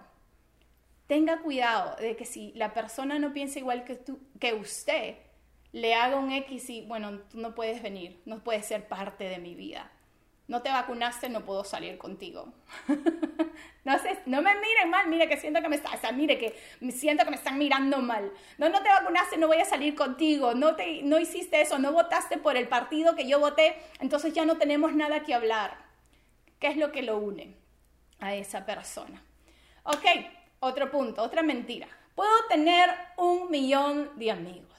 tenga 1.07 1.39
cuidado 1.39 1.95
de 1.97 2.15
que 2.15 2.25
si 2.25 2.53
la 2.53 2.73
persona 2.73 3.17
no 3.17 3.33
piensa 3.33 3.59
igual 3.59 3.83
que, 3.83 3.95
tú, 3.95 4.19
que 4.39 4.53
usted, 4.53 5.15
le 5.71 5.93
haga 5.93 6.15
un 6.15 6.31
X 6.31 6.69
y, 6.69 6.81
bueno, 6.83 7.19
tú 7.29 7.39
no 7.39 7.53
puedes 7.53 7.81
venir, 7.81 8.21
no 8.25 8.43
puedes 8.43 8.65
ser 8.65 8.87
parte 8.87 9.25
de 9.25 9.39
mi 9.39 9.55
vida. 9.55 9.91
No 10.47 10.61
te 10.61 10.69
vacunaste, 10.69 11.29
no 11.29 11.43
puedo 11.43 11.63
salir 11.63 11.97
contigo. 11.97 12.53
no, 13.83 13.93
no 14.27 14.41
me 14.41 14.55
miren 14.55 14.89
mal, 14.91 15.07
mire 15.07 15.27
que 15.27 15.37
siento 15.37 15.61
que 15.61 15.69
me 15.69 15.77
o 15.77 15.97
sea, 15.99 16.11
mire 16.11 16.37
que 16.37 16.55
siento 16.91 17.23
que 17.23 17.31
me 17.31 17.35
están 17.35 17.57
mirando 17.57 17.97
mal. 17.99 18.31
No, 18.57 18.69
no 18.69 18.83
te 18.83 18.89
vacunaste, 18.89 19.37
no 19.37 19.47
voy 19.47 19.57
a 19.57 19.65
salir 19.65 19.95
contigo. 19.95 20.53
No, 20.53 20.75
te, 20.75 21.01
no 21.03 21.19
hiciste 21.19 21.61
eso, 21.61 21.79
no 21.79 21.91
votaste 21.91 22.37
por 22.37 22.57
el 22.57 22.67
partido 22.67 23.15
que 23.15 23.27
yo 23.27 23.39
voté, 23.39 23.75
entonces 23.99 24.33
ya 24.33 24.45
no 24.45 24.57
tenemos 24.57 24.93
nada 24.93 25.23
que 25.23 25.33
hablar. 25.33 25.77
¿Qué 26.59 26.67
es 26.67 26.77
lo 26.77 26.91
que 26.91 27.01
lo 27.01 27.17
une? 27.17 27.65
a 28.19 28.35
esa 28.35 28.65
persona. 28.65 29.21
Ok, 29.83 30.05
otro 30.59 30.89
punto, 30.89 31.21
otra 31.21 31.43
mentira. 31.43 31.87
Puedo 32.15 32.31
tener 32.49 32.89
un 33.17 33.51
millón 33.51 34.11
de 34.15 34.31
amigos. 34.31 34.74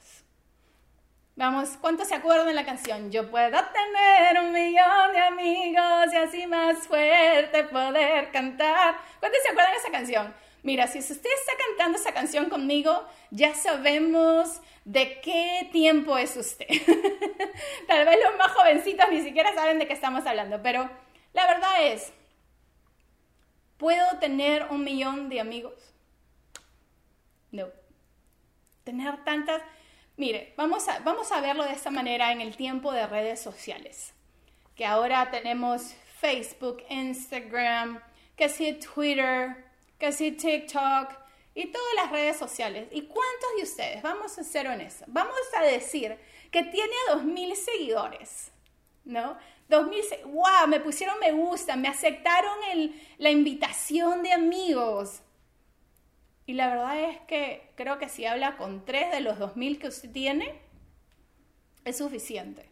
Vamos, 1.37 1.77
¿cuántos 1.79 2.09
se 2.09 2.15
acuerdan 2.15 2.47
de 2.47 2.53
la 2.53 2.65
canción? 2.65 3.09
Yo 3.11 3.31
puedo 3.31 3.49
tener 3.49 4.43
un 4.43 4.51
millón 4.51 5.13
de 5.13 5.19
amigos 5.19 6.11
y 6.11 6.15
así 6.17 6.47
más 6.47 6.85
fuerte 6.85 7.63
poder 7.63 8.31
cantar. 8.31 8.97
¿Cuántos 9.21 9.41
se 9.41 9.49
acuerdan 9.51 9.71
de 9.71 9.77
esa 9.77 9.91
canción? 9.91 10.33
Mira, 10.63 10.87
si 10.87 10.99
usted 10.99 11.13
está 11.15 11.51
cantando 11.65 11.97
esa 11.97 12.11
canción 12.11 12.49
conmigo, 12.49 13.07
ya 13.31 13.53
sabemos 13.53 14.61
de 14.83 15.21
qué 15.21 15.69
tiempo 15.71 16.17
es 16.17 16.35
usted. 16.35 16.67
Tal 17.87 18.05
vez 18.05 18.17
los 18.21 18.37
más 18.37 18.51
jovencitos 18.51 19.05
ni 19.09 19.21
siquiera 19.21 19.53
saben 19.53 19.79
de 19.79 19.87
qué 19.87 19.93
estamos 19.93 20.25
hablando, 20.25 20.61
pero 20.61 20.89
la 21.33 21.47
verdad 21.47 21.85
es, 21.85 22.11
¿Puedo 23.77 24.17
tener 24.19 24.67
un 24.71 24.83
millón 24.83 25.29
de 25.29 25.39
amigos? 25.39 25.93
No. 27.51 27.67
Tener 28.83 29.23
tantas... 29.23 29.61
Mire, 30.17 30.53
vamos 30.57 30.87
a, 30.87 30.99
vamos 30.99 31.31
a 31.31 31.41
verlo 31.41 31.63
de 31.63 31.73
esta 31.73 31.91
manera 31.91 32.31
en 32.31 32.41
el 32.41 32.57
tiempo 32.57 32.91
de 32.91 33.05
redes 33.05 33.39
sociales. 33.39 34.13
Que 34.75 34.83
ahora 34.83 35.29
tenemos 35.29 35.93
Facebook, 36.19 36.83
Instagram, 36.89 38.01
que 38.35 38.49
si 38.49 38.73
Twitter, 38.73 39.63
que 39.99 40.11
si 40.11 40.31
TikTok 40.31 41.11
y 41.53 41.67
todas 41.67 41.93
las 41.95 42.11
redes 42.11 42.37
sociales. 42.37 42.87
¿Y 42.91 43.03
cuántos 43.03 43.49
de 43.57 43.63
ustedes, 43.63 44.01
vamos 44.01 44.37
a 44.39 44.43
ser 44.43 44.67
honestos, 44.67 45.07
vamos 45.07 45.35
a 45.55 45.61
decir 45.61 46.17
que 46.51 46.63
tiene 46.63 46.93
2.000 47.11 47.55
seguidores, 47.55 48.51
¿no? 49.05 49.37
2006, 49.69 50.23
wow, 50.23 50.67
me 50.67 50.79
pusieron 50.79 51.19
me 51.19 51.31
gusta, 51.31 51.75
me 51.75 51.89
aceptaron 51.89 52.57
la 53.17 53.29
invitación 53.29 54.23
de 54.23 54.31
amigos. 54.31 55.21
Y 56.47 56.53
la 56.53 56.69
verdad 56.69 56.97
es 57.01 57.19
que 57.27 57.69
creo 57.75 57.99
que 57.99 58.07
si 58.07 58.25
habla 58.25 58.55
con 58.55 58.85
tres 58.85 59.11
de 59.11 59.19
los 59.19 59.37
2000 59.37 59.79
que 59.79 59.89
usted 59.89 60.09
tiene, 60.09 60.59
es 61.83 61.97
suficiente. 61.97 62.69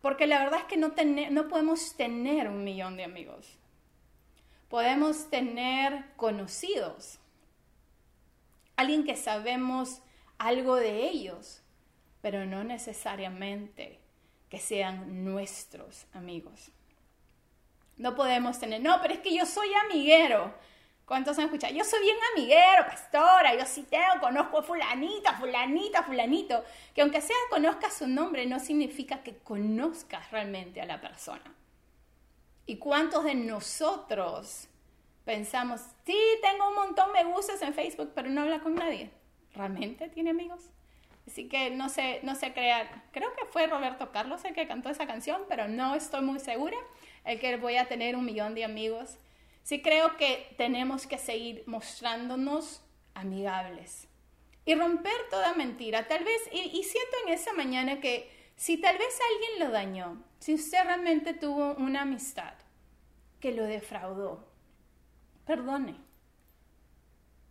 Porque 0.00 0.28
la 0.28 0.38
verdad 0.38 0.60
es 0.60 0.64
que 0.66 0.76
no, 0.76 0.94
no 1.30 1.48
podemos 1.48 1.96
tener 1.96 2.48
un 2.48 2.62
millón 2.62 2.96
de 2.96 3.02
amigos. 3.02 3.58
Podemos 4.68 5.28
tener 5.28 6.04
conocidos. 6.14 7.18
Alguien 8.76 9.04
que 9.04 9.16
sabemos 9.16 10.00
algo 10.38 10.76
de 10.76 11.08
ellos, 11.08 11.62
pero 12.22 12.46
no 12.46 12.62
necesariamente 12.62 13.98
que 14.48 14.60
sean 14.60 15.24
nuestros 15.24 16.06
amigos. 16.12 16.70
No 17.96 18.14
podemos 18.14 18.60
tener, 18.60 18.80
no, 18.80 19.00
pero 19.02 19.14
es 19.14 19.20
que 19.20 19.36
yo 19.36 19.44
soy 19.44 19.68
amiguero. 19.90 20.54
¿Cuántos 21.08 21.38
han 21.38 21.46
escuchado? 21.46 21.72
Yo 21.72 21.84
soy 21.84 22.02
bien 22.02 22.18
amiguero, 22.34 22.84
pastora, 22.86 23.54
yo 23.54 23.64
sí 23.64 23.84
tengo, 23.84 24.20
conozco 24.20 24.58
a 24.58 24.62
fulanita, 24.62 25.32
fulanita, 25.38 26.02
fulanito. 26.02 26.62
Que 26.94 27.00
aunque 27.00 27.22
sea 27.22 27.34
conozcas 27.48 27.94
su 27.94 28.06
nombre, 28.06 28.44
no 28.44 28.60
significa 28.60 29.22
que 29.22 29.38
conozcas 29.38 30.30
realmente 30.30 30.82
a 30.82 30.84
la 30.84 31.00
persona. 31.00 31.54
¿Y 32.66 32.76
cuántos 32.76 33.24
de 33.24 33.34
nosotros 33.34 34.68
pensamos, 35.24 35.80
sí, 36.04 36.18
tengo 36.42 36.68
un 36.68 36.74
montón 36.74 37.14
de 37.14 37.24
me 37.24 37.32
gustas 37.32 37.62
en 37.62 37.72
Facebook, 37.72 38.12
pero 38.14 38.28
no 38.28 38.42
habla 38.42 38.60
con 38.60 38.74
nadie? 38.74 39.10
¿Realmente 39.54 40.10
tiene 40.10 40.28
amigos? 40.28 40.60
Así 41.26 41.48
que 41.48 41.70
no 41.70 41.88
sé, 41.88 42.20
no 42.22 42.34
sé 42.34 42.52
crear. 42.52 43.04
Creo 43.12 43.34
que 43.34 43.46
fue 43.46 43.66
Roberto 43.66 44.12
Carlos 44.12 44.44
el 44.44 44.52
que 44.52 44.68
cantó 44.68 44.90
esa 44.90 45.06
canción, 45.06 45.40
pero 45.48 45.68
no 45.68 45.94
estoy 45.94 46.20
muy 46.20 46.38
segura. 46.38 46.76
El 47.24 47.40
que 47.40 47.56
voy 47.56 47.78
a 47.78 47.88
tener 47.88 48.14
un 48.14 48.26
millón 48.26 48.54
de 48.54 48.64
amigos 48.64 49.16
Sí 49.68 49.82
creo 49.82 50.16
que 50.16 50.54
tenemos 50.56 51.06
que 51.06 51.18
seguir 51.18 51.62
mostrándonos 51.66 52.82
amigables 53.12 54.08
y 54.64 54.74
romper 54.74 55.28
toda 55.28 55.52
mentira. 55.52 56.08
Tal 56.08 56.24
vez, 56.24 56.40
y, 56.50 56.82
siento 56.84 57.16
en 57.26 57.34
esa 57.34 57.52
mañana 57.52 58.00
que 58.00 58.30
si 58.56 58.78
tal 58.78 58.96
vez 58.96 59.18
alguien 59.30 59.66
lo 59.66 59.70
dañó, 59.70 60.24
si 60.38 60.54
usted 60.54 60.82
realmente 60.84 61.34
tuvo 61.34 61.74
una 61.74 62.00
amistad 62.00 62.54
que 63.40 63.52
lo 63.52 63.64
defraudó, 63.64 64.50
perdone. 65.44 65.96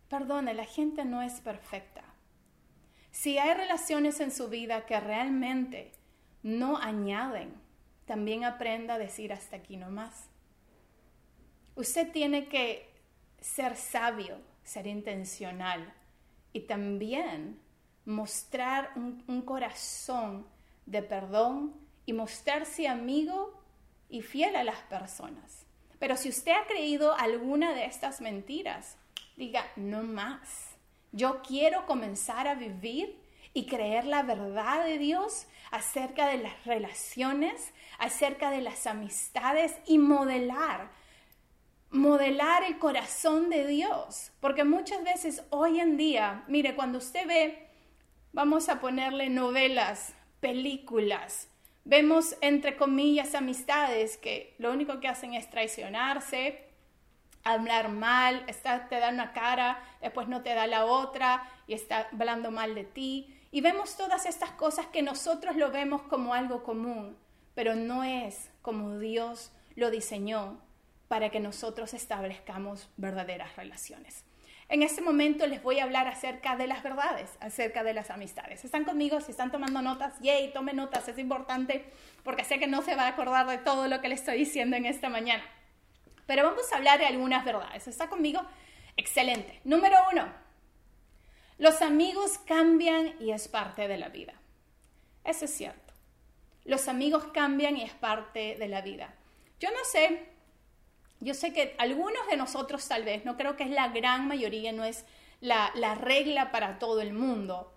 Perdone, 0.08 0.54
la 0.54 0.64
gente 0.64 1.04
no 1.04 1.22
es 1.22 1.40
perfecta. 1.40 2.02
Si 3.12 3.38
hay 3.38 3.54
relaciones 3.54 4.18
en 4.18 4.32
su 4.32 4.48
vida 4.48 4.86
que 4.86 4.98
realmente 4.98 5.92
no 6.42 6.78
añaden, 6.78 7.54
también 8.06 8.44
aprenda 8.44 8.94
a 8.94 8.98
decir 8.98 9.32
hasta 9.32 9.54
aquí 9.54 9.76
no 9.76 9.92
más. 9.92 10.28
Usted 11.78 12.10
tiene 12.10 12.48
que 12.48 12.90
ser 13.40 13.76
sabio, 13.76 14.40
ser 14.64 14.88
intencional 14.88 15.94
y 16.52 16.62
también 16.62 17.60
mostrar 18.04 18.90
un, 18.96 19.42
corazón 19.42 20.44
de 20.86 21.04
perdón 21.04 21.72
y 22.04 22.14
mostrarse 22.14 22.88
amigo 22.88 23.62
y 24.08 24.22
fiel 24.22 24.56
a 24.56 24.64
las 24.64 24.80
personas. 24.90 25.66
Pero 26.00 26.16
si 26.16 26.30
usted 26.30 26.50
ha 26.50 26.66
creído 26.66 27.14
alguna 27.14 27.72
de 27.72 27.84
estas 27.84 28.20
mentiras, 28.20 28.96
diga, 29.36 29.64
no 29.76 30.02
más. 30.02 30.74
Yo 31.12 31.42
quiero 31.42 31.86
comenzar 31.86 32.48
a 32.48 32.56
vivir 32.56 33.20
y 33.54 33.66
creer 33.66 34.04
la 34.04 34.24
verdad 34.24 34.84
de 34.84 34.98
Dios 34.98 35.46
acerca 35.70 36.26
de 36.26 36.38
las 36.38 36.64
relaciones, 36.64 37.72
acerca 38.00 38.50
de 38.50 38.62
las 38.62 38.88
amistades 38.88 39.76
y 39.86 39.98
modelar 39.98 40.97
modelar 41.90 42.64
el 42.64 42.78
corazón 42.78 43.50
de 43.50 43.66
Dios. 43.66 44.32
Porque 44.40 44.64
muchas 44.64 45.02
veces 45.04 45.42
hoy 45.50 45.80
en 45.80 45.96
día, 45.96 46.44
mire, 46.48 46.74
cuando 46.74 46.98
usted 46.98 47.26
ve, 47.26 47.68
vamos 48.32 48.68
a 48.68 48.80
ponerle 48.80 49.30
novelas, 49.30 50.14
películas, 50.40 51.48
vemos 51.84 52.36
entre 52.40 52.76
comillas 52.76 53.34
amistades 53.34 54.18
que 54.18 54.54
lo 54.58 54.72
único 54.72 55.00
que 55.00 55.08
hacen 55.08 55.34
es 55.34 55.48
traicionarse, 55.48 56.66
hablar 57.44 57.88
mal, 57.88 58.44
está, 58.46 58.88
te 58.88 59.00
da 59.00 59.08
una 59.08 59.32
cara, 59.32 59.82
después 60.02 60.28
no 60.28 60.42
te 60.42 60.54
da 60.54 60.66
la 60.66 60.84
otra 60.84 61.48
y 61.66 61.72
está 61.72 62.08
hablando 62.12 62.50
mal 62.50 62.74
de 62.74 62.84
ti. 62.84 63.34
Y 63.50 63.62
vemos 63.62 63.96
todas 63.96 64.26
estas 64.26 64.50
cosas 64.50 64.86
que 64.86 65.00
nosotros 65.02 65.56
lo 65.56 65.70
vemos 65.70 66.02
como 66.02 66.34
algo 66.34 66.62
común, 66.62 67.16
pero 67.54 67.74
no 67.74 68.04
es 68.04 68.50
como 68.60 68.98
Dios 68.98 69.50
lo 69.74 69.90
diseñó 69.90 70.60
para 71.08 71.30
que 71.30 71.40
nosotros 71.40 71.94
establezcamos 71.94 72.88
verdaderas 72.96 73.56
relaciones. 73.56 74.24
En 74.70 74.82
este 74.82 75.00
momento 75.00 75.46
les 75.46 75.62
voy 75.62 75.78
a 75.78 75.84
hablar 75.84 76.06
acerca 76.06 76.56
de 76.56 76.66
las 76.66 76.82
verdades, 76.82 77.38
acerca 77.40 77.82
de 77.82 77.94
las 77.94 78.10
amistades. 78.10 78.66
¿Están 78.66 78.84
conmigo? 78.84 79.18
Si 79.22 79.30
están 79.30 79.50
tomando 79.50 79.80
notas, 79.80 80.20
yay, 80.20 80.52
tomen 80.52 80.76
notas, 80.76 81.08
es 81.08 81.18
importante 81.18 81.90
porque 82.22 82.44
sé 82.44 82.58
que 82.58 82.66
no 82.66 82.82
se 82.82 82.94
va 82.94 83.04
a 83.04 83.08
acordar 83.08 83.46
de 83.46 83.56
todo 83.56 83.88
lo 83.88 84.02
que 84.02 84.10
les 84.10 84.20
estoy 84.20 84.38
diciendo 84.38 84.76
en 84.76 84.84
esta 84.84 85.08
mañana. 85.08 85.42
Pero 86.26 86.44
vamos 86.44 86.70
a 86.70 86.76
hablar 86.76 86.98
de 86.98 87.06
algunas 87.06 87.46
verdades. 87.46 87.88
¿Está 87.88 88.08
conmigo? 88.10 88.42
Excelente. 88.98 89.58
Número 89.64 89.96
uno, 90.12 90.28
los 91.56 91.80
amigos 91.80 92.36
cambian 92.46 93.14
y 93.20 93.30
es 93.30 93.48
parte 93.48 93.88
de 93.88 93.96
la 93.96 94.10
vida. 94.10 94.34
Eso 95.24 95.46
es 95.46 95.50
cierto. 95.50 95.94
Los 96.64 96.88
amigos 96.88 97.24
cambian 97.32 97.78
y 97.78 97.84
es 97.84 97.94
parte 97.94 98.56
de 98.58 98.68
la 98.68 98.82
vida. 98.82 99.14
Yo 99.58 99.70
no 99.70 99.82
sé 99.90 100.28
yo 101.20 101.34
sé 101.34 101.52
que 101.52 101.74
algunos 101.78 102.26
de 102.30 102.36
nosotros 102.36 102.86
tal 102.86 103.04
vez, 103.04 103.24
no 103.24 103.36
creo 103.36 103.56
que 103.56 103.64
es 103.64 103.70
la 103.70 103.88
gran 103.88 104.28
mayoría, 104.28 104.72
no 104.72 104.84
es 104.84 105.04
la, 105.40 105.70
regla 105.94 106.52
para 106.52 106.78
todo 106.78 107.00
el 107.00 107.12
mundo. 107.12 107.72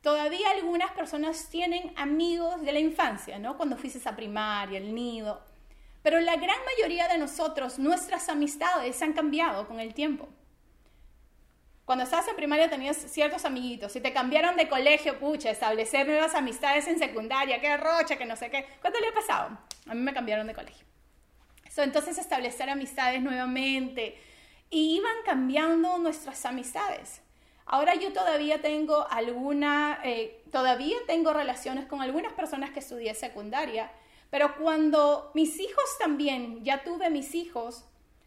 Todavía 0.00 0.50
algunas 0.50 0.90
personas 0.90 1.48
tienen 1.48 1.92
amigos 1.96 2.62
de 2.62 2.72
la 2.72 2.80
infancia, 2.80 3.38
¿no? 3.38 3.56
Cuando 3.56 3.76
fuiste 3.76 4.06
a 4.08 4.16
primaria, 4.16 4.78
el 4.78 4.94
nido. 4.94 5.42
Pero 6.02 6.20
la 6.20 6.36
gran 6.36 6.58
mayoría 6.66 7.08
de 7.08 7.16
nosotros, 7.16 7.78
nuestras 7.78 8.28
amistades 8.28 9.00
han 9.00 9.14
cambiado 9.14 9.66
con 9.66 9.80
el 9.80 9.94
tiempo. 9.94 10.28
Cuando 11.86 12.04
estabas 12.04 12.28
en 12.28 12.36
primaria 12.36 12.68
tenías 12.68 12.96
ciertos 12.96 13.44
amiguitos. 13.44 13.92
Si 13.92 14.00
te 14.00 14.12
cambiaron 14.12 14.56
de 14.56 14.68
colegio, 14.68 15.18
pucha, 15.18 15.50
establecer 15.50 16.06
nuevas 16.06 16.34
amistades 16.34 16.86
en 16.88 16.98
secundaria, 16.98 17.60
qué 17.60 17.76
rocha, 17.76 18.16
que 18.16 18.26
no 18.26 18.36
sé 18.36 18.50
qué. 18.50 18.66
¿Cuánto 18.80 19.00
le 19.00 19.08
ha 19.08 19.14
pasado? 19.14 19.58
A 19.86 19.94
mí 19.94 20.00
me 20.00 20.12
cambiaron 20.12 20.46
de 20.46 20.54
colegio 20.54 20.93
entonces 21.82 22.18
establecer 22.18 22.70
amistades 22.70 23.22
nuevamente. 23.22 24.16
Y 24.70 24.96
iban 24.96 25.16
cambiando 25.24 25.98
nuestras 25.98 26.44
amistades. 26.46 27.20
Ahora 27.66 27.94
yo 27.94 28.12
todavía 28.12 28.60
tengo 28.60 29.06
alguna, 29.10 30.00
eh, 30.04 30.42
todavía 30.52 30.96
tengo 31.06 31.32
relaciones 31.32 31.86
con 31.86 32.02
algunas 32.02 32.32
personas 32.34 32.70
que 32.70 32.80
estudié 32.80 33.14
secundaria, 33.14 33.90
pero 34.30 34.56
cuando 34.56 35.30
mis 35.34 35.58
hijos 35.60 35.84
también, 35.98 36.62
ya 36.62 36.82
tuve 36.82 37.08
mis 37.08 37.34
hijos, 37.34 37.84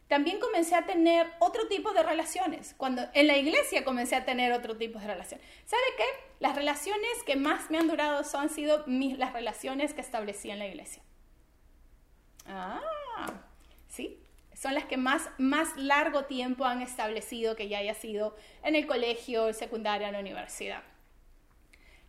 también 0.08 0.40
comencé 0.40 0.74
a 0.74 0.86
tener 0.86 1.28
otro 1.40 1.68
tipo 1.68 1.92
de 1.92 2.02
relaciones. 2.02 2.74
Cuando 2.78 3.04
en 3.14 3.28
la 3.28 3.38
iglesia 3.38 3.84
comencé 3.84 4.16
a 4.16 4.26
tener 4.26 4.54
otro 4.54 4.78
tipo 4.78 5.00
de 5.00 5.08
relaciones. 5.08 5.46
¿Sabe 5.66 5.84
qué? 5.98 6.06
Las 6.40 6.56
relaciones 6.56 7.12
que 7.26 7.36
más 7.36 7.70
me 7.70 7.78
han 7.78 7.88
durado 7.88 8.24
son, 8.24 8.44
han 8.44 8.50
sido 8.50 8.84
mis, 8.88 9.18
las 9.18 9.34
relaciones 9.34 9.94
que 9.94 10.02
establecí 10.02 10.50
en 10.50 10.60
la 10.60 10.68
iglesia. 10.68 11.04
Ah, 12.48 12.82
¿sí? 13.88 14.20
Son 14.54 14.74
las 14.74 14.86
que 14.86 14.98
más, 14.98 15.30
más 15.38 15.76
largo 15.78 16.26
tiempo 16.26 16.66
han 16.66 16.82
establecido 16.82 17.56
que 17.56 17.68
ya 17.68 17.80
haya 17.80 17.94
sido 17.94 18.36
en 18.64 18.76
el 18.76 18.88
colegio, 18.88 19.54
secundaria, 19.54 20.08
en 20.08 20.14
la 20.14 20.20
universidad. 20.20 20.82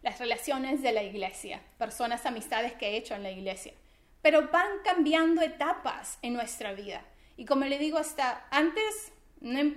Las 0.02 0.18
relaciones 0.18 0.80
de 0.80 0.92
la 0.92 1.02
iglesia, 1.02 1.60
personas, 1.76 2.24
amistades 2.24 2.72
que 2.72 2.88
he 2.88 2.96
hecho 2.96 3.14
en 3.14 3.22
la 3.22 3.30
iglesia. 3.30 3.74
Pero 4.22 4.48
van 4.48 4.78
cambiando 4.84 5.42
etapas 5.42 6.18
en 6.22 6.32
nuestra 6.32 6.72
vida. 6.72 7.04
Y 7.36 7.44
como 7.44 7.64
le 7.64 7.78
digo, 7.78 7.98
hasta 7.98 8.46
antes, 8.50 9.12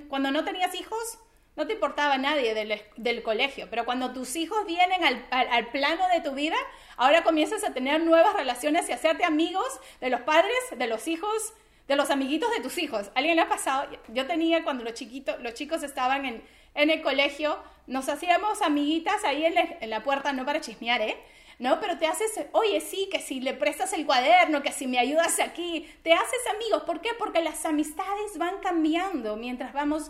cuando 0.08 0.32
no 0.32 0.44
tenías 0.44 0.74
hijos, 0.76 1.20
no 1.56 1.68
te 1.68 1.74
importaba 1.74 2.18
nadie 2.18 2.54
del, 2.54 3.24
colegio, 3.24 3.68
pero 3.70 3.84
cuando 3.84 4.14
tus 4.14 4.36
hijos 4.36 4.66
vienen 4.66 5.04
al, 5.04 5.26
al, 5.32 5.68
plano 5.68 6.08
de 6.14 6.22
tu 6.22 6.34
vida, 6.34 6.56
ahora 6.96 7.24
comienzas 7.24 7.64
a 7.64 7.74
tener 7.74 8.02
nuevas 8.02 8.34
relaciones 8.34 8.88
y 8.90 8.94
hacerte 8.94 9.26
amigos 9.26 9.80
de 10.00 10.10
los 10.10 10.22
padres, 10.22 10.56
de 10.78 10.88
los 10.88 11.08
hijos, 11.08 11.54
de 11.88 11.98
los 11.98 12.10
amiguitos 12.10 12.50
de 12.52 12.62
tus 12.62 12.78
hijos. 12.78 13.12
¿Alguien 13.16 13.36
le 13.36 13.42
ha 13.42 13.50
pasado? 13.50 13.90
Yo 14.08 14.26
tenía 14.28 14.64
cuando 14.64 14.86
los, 14.86 14.94
chiquitos, 14.94 15.42
los 15.42 15.54
chicos 15.54 15.84
estaban 15.84 16.26
en, 16.26 16.42
en 16.74 16.90
el 16.90 17.02
colegio, 17.02 17.62
nos 17.86 18.08
hacíamos 18.08 18.62
amiguitas 18.62 19.24
ahí 19.26 19.46
en, 19.46 19.56
en 19.58 19.90
la 19.90 20.04
puerta, 20.04 20.32
no 20.32 20.46
para 20.46 20.62
chismear, 20.62 21.02
¿eh? 21.02 21.18
¿no? 21.62 21.80
Pero 21.80 22.00
te 22.00 22.08
haces, 22.08 22.32
oye, 22.54 22.82
sí, 22.82 23.08
que 23.12 23.20
si 23.20 23.40
le 23.40 23.54
prestas 23.54 23.94
el 23.94 24.08
cuaderno, 24.08 24.64
que 24.64 24.72
si 24.72 24.88
me 24.88 24.98
ayudas 24.98 25.40
aquí, 25.40 25.88
te 26.02 26.12
haces 26.12 26.40
amigos. 26.56 26.82
¿Por 26.84 27.02
qué? 27.02 27.10
Porque 27.20 27.40
las 27.44 27.64
amistades 27.68 28.36
van 28.40 28.58
cambiando 28.64 29.36
mientras 29.36 29.72
vamos, 29.72 30.10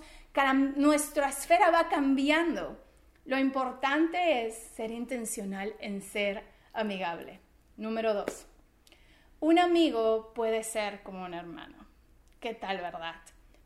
nuestra 0.76 1.30
esfera 1.30 1.72
va 1.72 1.90
cambiando. 1.90 2.78
Lo 3.26 3.38
importante 3.38 4.48
es 4.48 4.56
ser 4.76 4.92
intencional 4.92 5.76
en 5.80 6.02
ser 6.02 6.44
amigable. 6.74 7.40
Número 7.78 8.14
dos, 8.14 8.46
un 9.40 9.60
amigo 9.60 10.34
puede 10.34 10.64
ser 10.64 11.04
como 11.04 11.26
un 11.26 11.34
hermano. 11.34 11.86
¿Qué 12.40 12.54
tal, 12.54 12.78
verdad? 12.78 13.16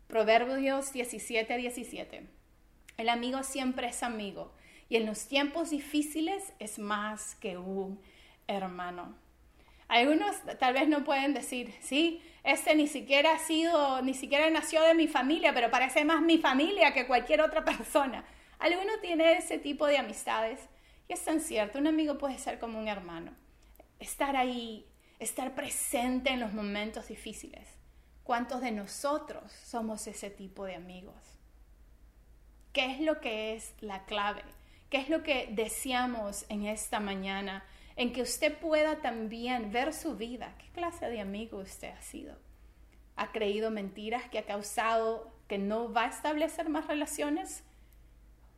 Proverbios 0.07 0.91
17, 0.93 1.57
17. 1.57 2.27
El 2.97 3.09
amigo 3.09 3.43
siempre 3.43 3.87
es 3.87 4.03
amigo 4.03 4.53
y 4.89 4.97
en 4.97 5.05
los 5.05 5.27
tiempos 5.27 5.71
difíciles 5.71 6.53
es 6.59 6.79
más 6.79 7.35
que 7.35 7.57
un 7.57 7.99
hermano. 8.47 9.15
Algunos 9.87 10.35
tal 10.59 10.73
vez 10.73 10.87
no 10.87 11.03
pueden 11.03 11.33
decir, 11.33 11.73
sí, 11.81 12.21
este 12.43 12.75
ni 12.75 12.87
siquiera 12.87 13.33
ha 13.33 13.39
sido, 13.39 14.01
ni 14.01 14.13
siquiera 14.13 14.49
nació 14.49 14.81
de 14.81 14.93
mi 14.93 15.07
familia, 15.07 15.53
pero 15.53 15.69
parece 15.69 16.05
más 16.05 16.21
mi 16.21 16.37
familia 16.37 16.93
que 16.93 17.07
cualquier 17.07 17.41
otra 17.41 17.63
persona. 17.65 18.25
Alguno 18.59 18.93
tiene 19.01 19.33
ese 19.37 19.57
tipo 19.57 19.85
de 19.85 19.97
amistades 19.97 20.59
y 21.07 21.13
es 21.13 21.23
tan 21.23 21.39
cierto, 21.39 21.77
un 21.77 21.87
amigo 21.87 22.17
puede 22.17 22.37
ser 22.39 22.59
como 22.59 22.79
un 22.79 22.87
hermano, 22.87 23.31
estar 23.99 24.35
ahí, 24.35 24.85
estar 25.19 25.53
presente 25.53 26.31
en 26.31 26.39
los 26.39 26.53
momentos 26.53 27.07
difíciles. 27.07 27.67
¿Cuántos 28.23 28.61
de 28.61 28.71
nosotros 28.71 29.51
somos 29.51 30.07
ese 30.07 30.31
tipo 30.31 30.65
de 30.65 30.75
amigos? 30.75 31.15
¿Qué 32.73 32.91
es 32.91 32.99
lo 33.01 33.21
que 33.21 33.53
es 33.55 33.73
la 33.81 34.05
clave? 34.05 34.41
¿Qué 34.89 34.97
es 34.97 35.09
lo 35.09 35.21
que 35.23 35.47
deseamos 35.51 36.45
en 36.49 36.65
esta 36.65 36.99
mañana? 36.99 37.63
En 37.95 38.11
que 38.11 38.21
usted 38.21 38.57
pueda 38.57 39.01
también 39.01 39.71
ver 39.71 39.93
su 39.93 40.15
vida. 40.15 40.55
¿Qué 40.57 40.67
clase 40.69 41.09
de 41.09 41.21
amigo 41.21 41.59
usted 41.59 41.91
ha 41.91 42.01
sido? 42.01 42.35
¿Ha 43.15 43.31
creído 43.31 43.71
mentiras 43.71 44.29
que 44.29 44.39
ha 44.39 44.45
causado 44.45 45.31
que 45.47 45.57
no 45.57 45.91
va 45.93 46.03
a 46.03 46.09
establecer 46.09 46.69
más 46.69 46.87
relaciones? 46.87 47.63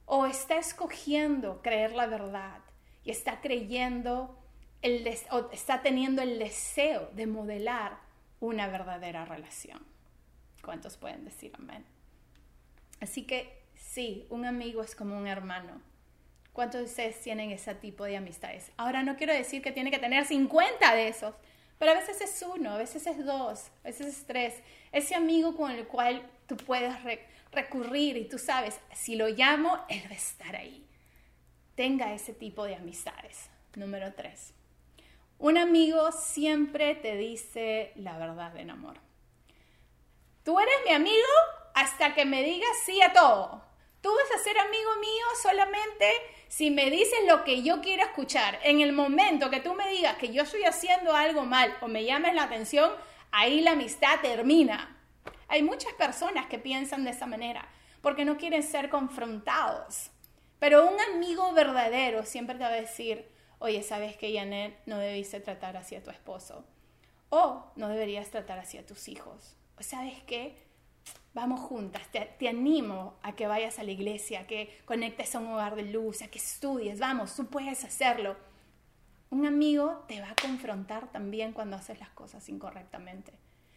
¿O 0.06 0.26
está 0.26 0.58
escogiendo 0.58 1.62
creer 1.62 1.94
la 1.94 2.08
verdad 2.08 2.62
y 3.04 3.12
está 3.12 3.42
creyendo, 3.42 4.38
el 4.82 5.08
o 5.32 5.50
está 5.52 5.82
teniendo 5.82 6.22
el 6.22 6.40
deseo 6.40 7.10
de 7.14 7.28
modelar 7.28 8.00
una 8.40 8.68
verdadera 8.68 9.26
relación? 9.26 9.86
¿Cuántos 10.64 10.98
pueden 10.98 11.26
decir 11.26 11.52
amén? 11.58 11.86
Así 13.00 13.24
que 13.24 13.64
sí, 13.76 14.26
un 14.30 14.46
amigo 14.46 14.82
es 14.82 14.96
como 14.96 15.18
un 15.18 15.28
hermano. 15.28 15.82
¿Cuántos 16.58 16.82
de 16.82 16.88
ustedes 16.88 17.22
tienen 17.22 17.52
ese 17.52 17.76
tipo 17.76 18.04
de 18.06 18.18
amistades? 18.18 18.72
Ahora 18.78 19.04
no 19.04 19.16
quiero 19.16 19.32
decir 19.32 19.62
que 19.62 19.72
tiene 19.72 19.92
que 19.92 20.00
tener 20.00 20.26
50 20.26 20.96
de 20.96 21.08
esos, 21.08 21.36
pero 21.78 21.92
a 21.92 21.94
veces 21.94 22.20
es 22.20 22.42
uno, 22.42 22.72
a 22.72 22.78
veces 22.80 23.06
es 23.06 23.24
dos, 23.24 23.68
a 23.84 23.90
veces 23.90 24.08
es 24.08 24.26
tres. 24.26 24.56
Ese 24.92 25.14
amigo 25.14 25.56
con 25.56 25.70
el 25.70 25.86
cual 25.86 26.28
tú 26.48 26.58
puedes 26.58 26.96
recurrir 27.52 28.18
y 28.18 28.28
tú 28.28 28.40
sabes, 28.40 28.80
si 28.92 29.16
lo 29.16 29.28
llamo, 29.28 29.86
él 29.88 30.02
va 30.08 30.16
a 30.16 30.18
estar 30.18 30.56
ahí. 30.56 30.84
Tenga 31.76 32.12
ese 32.16 32.34
tipo 32.34 32.64
de 32.64 32.74
amistades. 32.74 33.52
Número 33.76 34.12
tres. 34.16 34.56
Un 35.38 35.60
amigo 35.60 36.12
siempre 36.12 36.96
te 36.96 37.18
dice 37.18 37.92
la 37.98 38.18
verdad 38.18 38.58
en 38.58 38.72
amor. 38.72 38.98
Tú 40.44 40.60
eres 40.60 40.74
mi 40.88 40.94
amigo 40.94 41.34
hasta 41.76 42.16
que 42.16 42.26
me 42.26 42.42
digas 42.42 42.78
sí 42.84 43.00
a 43.04 43.14
todo. 43.14 43.62
Tú 44.02 44.10
vas 44.10 44.40
a 44.40 44.44
ser 44.44 44.58
amigo 44.58 44.96
mío 44.96 45.26
solamente 45.44 46.12
si 46.48 46.72
me 46.72 46.90
dices 46.90 47.20
lo 47.28 47.44
que 47.44 47.64
yo 47.64 47.82
quiero 47.82 48.04
escuchar. 48.04 48.60
En 48.64 48.82
el 48.82 48.94
momento 48.94 49.50
que 49.50 49.60
tú 49.60 49.74
me 49.74 49.90
digas 49.90 50.18
que 50.18 50.32
yo 50.32 50.44
estoy 50.44 50.64
haciendo 50.64 51.14
algo 51.14 51.44
mal 51.44 51.76
o 51.82 51.88
me 51.88 52.04
llames 52.04 52.34
la 52.34 52.44
atención, 52.44 52.92
ahí 53.32 53.62
la 53.62 53.72
amistad 53.72 54.20
termina. 54.22 54.98
Hay 55.48 55.64
muchas 55.64 55.94
personas 55.94 56.48
que 56.48 56.60
piensan 56.60 57.04
de 57.04 57.12
esa 57.12 57.26
manera 57.26 57.68
porque 58.02 58.26
no 58.26 58.38
quieren 58.38 58.64
ser 58.64 58.90
confrontados. 58.90 60.12
Pero 60.60 60.88
un 60.88 61.00
amigo 61.14 61.52
verdadero 61.54 62.26
siempre 62.26 62.56
te 62.56 62.64
va 62.64 62.70
a 62.70 62.82
decir, 62.82 63.30
oye, 63.60 63.84
¿sabes 63.84 64.18
que 64.18 64.34
Janet 64.34 64.80
no 64.86 64.98
debiste 64.98 65.40
tratar 65.40 65.78
así 65.78 65.96
a 65.96 66.04
tu 66.04 66.10
esposo? 66.10 66.66
O 67.30 67.72
no 67.76 67.90
deberías 67.90 68.30
tratar 68.30 68.60
así 68.60 68.78
a 68.78 68.86
tus 68.86 69.08
hijos. 69.08 69.58
¿O 69.80 69.84
sabes 69.84 70.24
qué? 70.24 70.67
Vamos 71.38 71.60
juntas, 71.60 72.02
te, 72.12 72.50
animo 72.50 73.14
a 73.22 73.36
que 73.36 73.46
vayas 73.46 73.78
a 73.78 73.84
la 73.84 73.92
iglesia, 73.92 74.40
a 74.40 74.48
que 74.48 74.82
conectes 74.86 75.36
a 75.36 75.40
un 75.40 75.54
hogar 75.54 75.76
de 75.76 75.84
luz, 75.84 76.24
a 76.24 76.30
que 76.30 76.40
estudies, 76.40 77.00
vamos, 77.00 77.36
tú 77.36 77.46
puedes 77.46 77.84
hacerlo. 77.84 78.36
Un 79.30 79.46
amigo 79.46 80.04
te 80.08 80.20
va 80.20 80.32
a 80.32 80.36
confrontar 80.36 81.12
también 81.12 81.54
cuando 81.54 81.76
haces 81.76 82.00
las 82.00 82.10
cosas 82.10 82.50
incorrectamente, 82.50 83.34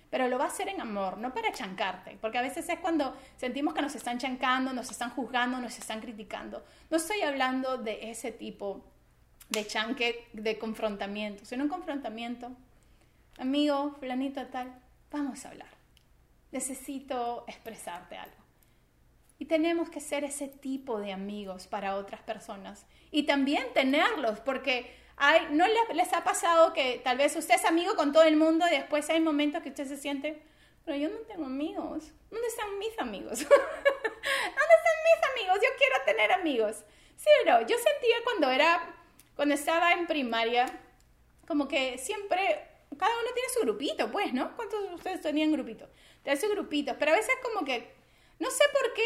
pero 0.09 0.27
lo 0.27 0.39
va 0.39 0.45
a 0.45 0.49
hacer 0.49 0.69
en 0.69 0.81
amor, 0.81 1.19
no 1.19 1.35
para 1.35 1.53
chancarte, 1.53 2.17
porque 2.19 2.39
a 2.39 2.43
veces 2.43 2.67
es 2.67 2.79
cuando 2.79 3.15
sentimos 3.37 3.75
que 3.75 3.83
nos 3.83 3.95
están 3.95 4.17
chancando, 4.17 4.73
nos 4.73 4.91
están 4.91 5.11
juzgando, 5.11 5.61
nos 5.61 5.79
están 5.79 6.01
criticando. 6.01 6.65
No 6.89 6.97
estoy 6.97 7.21
hablando 7.21 7.77
de 7.77 8.11
ese 8.11 8.33
tipo 8.33 8.87
de 9.51 9.67
chanque, 9.67 10.29
de 10.33 10.59
confrontamiento, 10.59 11.45
sino 11.45 11.65
un 11.65 11.69
confrontamiento. 11.69 12.53
Amigo, 13.39 13.97
fulanito 14.01 14.47
tal, 14.47 14.81
vamos 15.11 15.45
a 15.45 15.51
hablar 15.51 15.80
necesito 16.53 17.45
expresarte 17.47 18.17
algo. 18.17 18.37
Y 19.39 19.47
tenemos 19.47 19.89
que 19.89 20.01
ser 20.01 20.25
ese 20.25 20.49
tipo 20.49 21.01
de 21.01 21.13
amigos 21.13 21.67
para 21.67 21.97
otras 21.97 22.21
personas. 22.21 22.85
Y 23.11 23.23
también 23.23 23.73
tenerlos, 23.73 24.39
porque 24.41 24.95
hay, 25.17 25.49
¿no 25.51 25.65
les 25.95 26.13
ha 26.13 26.25
pasado 26.25 26.73
que 26.73 27.01
tal 27.03 27.17
vez 27.17 27.35
usted 27.37 27.55
es 27.55 27.65
amigo 27.65 27.95
con 27.97 28.13
todo 28.13 28.25
el 28.25 28.37
mundo 28.37 28.67
y 28.67 28.77
después 28.77 29.09
hay 29.11 29.21
momentos 29.21 29.63
que 29.63 29.71
usted 29.71 29.87
se 29.87 29.97
siente, 29.97 30.43
pero 30.85 30.97
yo 30.97 31.09
no 31.09 31.19
tengo 31.27 31.47
amigos. 31.47 32.13
¿Dónde 32.31 32.47
están 32.47 32.79
mis 32.79 32.99
amigos? 32.99 33.39
¿Dónde 33.49 33.57
están 34.79 34.97
mis 35.07 35.31
amigos? 35.33 35.59
Yo 35.63 35.69
quiero 35.79 36.05
tener 36.05 36.33
amigos. 36.33 36.85
Sí, 37.17 37.29
pero 37.45 37.61
yo 37.61 37.77
sentía 37.77 38.17
cuando 38.25 38.51
era, 38.51 38.95
cuando 39.37 39.55
estaba 39.55 39.93
en 39.93 40.07
primaria, 40.07 40.67
como 41.47 41.69
que 41.69 41.99
siempre, 41.99 42.67
cada 42.99 43.13
uno 43.15 43.29
tiene 43.35 43.49
su 43.51 43.61
grupito, 43.61 44.11
pues, 44.11 44.33
¿no? 44.33 44.57
¿Cuántos 44.57 44.89
de 44.89 44.95
ustedes 44.95 45.21
tenían 45.21 45.53
grupito? 45.53 45.89
De 46.25 46.33
esos 46.33 46.51
grupitos. 46.51 46.97
Pero 46.99 47.13
a 47.13 47.17
veces 47.17 47.35
como 47.43 47.65
que, 47.65 47.93
no 48.39 48.51
sé 48.51 48.65
por 48.73 48.93
qué 48.95 49.03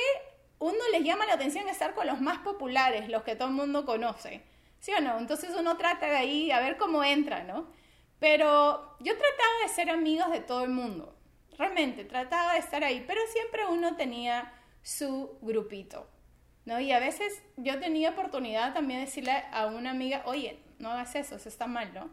uno 0.58 0.78
les 0.92 1.04
llama 1.04 1.26
la 1.26 1.34
atención 1.34 1.68
estar 1.68 1.94
con 1.94 2.06
los 2.06 2.20
más 2.20 2.38
populares, 2.38 3.08
los 3.08 3.22
que 3.22 3.36
todo 3.36 3.48
el 3.48 3.54
mundo 3.54 3.84
conoce. 3.84 4.42
¿Sí 4.80 4.92
o 4.92 5.00
no? 5.00 5.18
Entonces 5.18 5.50
uno 5.58 5.76
trata 5.76 6.06
de 6.06 6.16
ahí 6.16 6.50
a 6.50 6.60
ver 6.60 6.76
cómo 6.76 7.02
entra, 7.02 7.44
¿no? 7.44 7.68
Pero 8.18 8.96
yo 9.00 9.12
trataba 9.16 9.58
de 9.62 9.68
ser 9.68 9.90
amigos 9.90 10.30
de 10.30 10.40
todo 10.40 10.64
el 10.64 10.70
mundo. 10.70 11.16
Realmente, 11.58 12.04
trataba 12.04 12.54
de 12.54 12.58
estar 12.58 12.84
ahí. 12.84 13.04
Pero 13.06 13.20
siempre 13.32 13.66
uno 13.66 13.96
tenía 13.96 14.52
su 14.82 15.38
grupito. 15.40 16.08
¿no? 16.64 16.80
Y 16.80 16.92
a 16.92 16.98
veces 16.98 17.42
yo 17.56 17.78
tenía 17.78 18.10
oportunidad 18.10 18.74
también 18.74 19.00
de 19.00 19.06
decirle 19.06 19.44
a 19.52 19.66
una 19.66 19.90
amiga, 19.90 20.22
oye, 20.26 20.60
no 20.78 20.90
hagas 20.90 21.14
eso, 21.14 21.36
eso 21.36 21.48
está 21.48 21.66
mal, 21.66 21.92
¿no? 21.92 22.10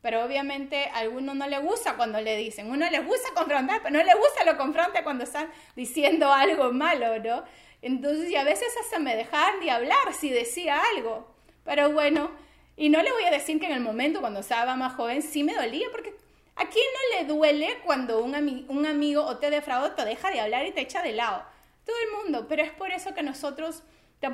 Pero 0.00 0.24
obviamente 0.24 0.86
a 0.86 0.98
alguno 0.98 1.34
no 1.34 1.48
le 1.48 1.58
gusta 1.58 1.96
cuando 1.96 2.20
le 2.20 2.36
dicen, 2.36 2.70
uno 2.70 2.88
le 2.88 3.00
gusta 3.00 3.30
confrontar, 3.34 3.82
pero 3.82 3.98
no 3.98 4.04
le 4.04 4.14
gusta 4.14 4.44
lo 4.44 4.56
confronta 4.56 5.02
cuando 5.02 5.24
están 5.24 5.50
diciendo 5.74 6.32
algo 6.32 6.72
malo, 6.72 7.18
¿no? 7.18 7.44
Entonces, 7.82 8.30
y 8.30 8.36
a 8.36 8.44
veces 8.44 8.68
hasta 8.80 8.98
me 8.98 9.16
dejaban 9.16 9.60
de 9.60 9.70
hablar 9.70 10.14
si 10.18 10.30
decía 10.30 10.80
algo. 10.94 11.34
Pero 11.64 11.90
bueno, 11.92 12.30
y 12.76 12.88
no 12.88 13.02
le 13.02 13.12
voy 13.12 13.24
a 13.24 13.30
decir 13.30 13.58
que 13.58 13.66
en 13.66 13.72
el 13.72 13.80
momento 13.80 14.20
cuando 14.20 14.40
estaba 14.40 14.76
más 14.76 14.94
joven 14.94 15.22
sí 15.22 15.42
me 15.42 15.54
dolía, 15.54 15.88
porque 15.90 16.14
¿a 16.54 16.66
quién 16.68 16.84
no 16.94 17.18
le 17.18 17.26
duele 17.26 17.78
cuando 17.84 18.22
un, 18.22 18.66
un 18.68 18.86
amigo 18.86 19.24
o 19.24 19.38
te 19.38 19.50
defrauda, 19.50 19.96
te 19.96 20.04
deja 20.04 20.30
de 20.30 20.40
hablar 20.40 20.64
y 20.66 20.72
te 20.72 20.80
echa 20.80 21.02
de 21.02 21.12
lado? 21.12 21.42
Todo 21.84 21.96
el 22.04 22.24
mundo, 22.24 22.46
pero 22.48 22.62
es 22.62 22.70
por 22.70 22.90
eso 22.90 23.14
que 23.14 23.22
nosotros 23.22 23.82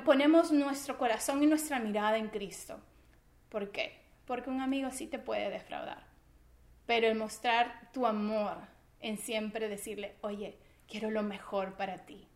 ponemos 0.04 0.52
nuestro 0.52 0.98
corazón 0.98 1.42
y 1.42 1.46
nuestra 1.46 1.78
mirada 1.78 2.18
en 2.18 2.28
Cristo. 2.28 2.80
¿Por 3.48 3.70
qué? 3.70 4.03
Porque 4.26 4.50
un 4.50 4.60
amigo 4.60 4.90
sí 4.90 5.06
te 5.06 5.18
puede 5.18 5.50
defraudar. 5.50 6.04
Pero 6.86 7.08
el 7.08 7.16
mostrar 7.16 7.90
tu 7.92 8.06
amor, 8.06 8.56
en 9.00 9.18
siempre 9.18 9.68
decirle, 9.68 10.16
oye, 10.22 10.58
quiero 10.88 11.10
lo 11.10 11.22
mejor 11.22 11.76
para 11.76 12.04
ti. 12.06 12.26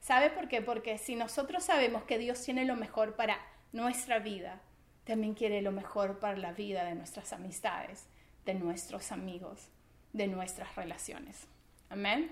¿Sabe 0.00 0.30
por 0.30 0.48
qué? 0.48 0.62
Porque 0.62 0.98
si 0.98 1.14
nosotros 1.14 1.64
sabemos 1.64 2.04
que 2.04 2.18
Dios 2.18 2.42
tiene 2.42 2.64
lo 2.64 2.76
mejor 2.76 3.16
para 3.16 3.38
nuestra 3.72 4.18
vida, 4.18 4.60
también 5.04 5.34
quiere 5.34 5.62
lo 5.62 5.72
mejor 5.72 6.18
para 6.18 6.36
la 6.36 6.52
vida 6.52 6.84
de 6.84 6.94
nuestras 6.94 7.32
amistades, 7.32 8.06
de 8.44 8.54
nuestros 8.54 9.12
amigos, 9.12 9.68
de 10.12 10.26
nuestras 10.26 10.74
relaciones. 10.76 11.46
Amén. 11.88 12.30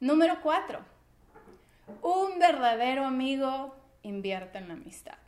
Número 0.00 0.40
cuatro. 0.42 0.80
Un 2.00 2.38
verdadero 2.38 3.04
amigo 3.04 3.76
invierte 4.02 4.58
en 4.58 4.68
la 4.68 4.74
amistad 4.74 5.18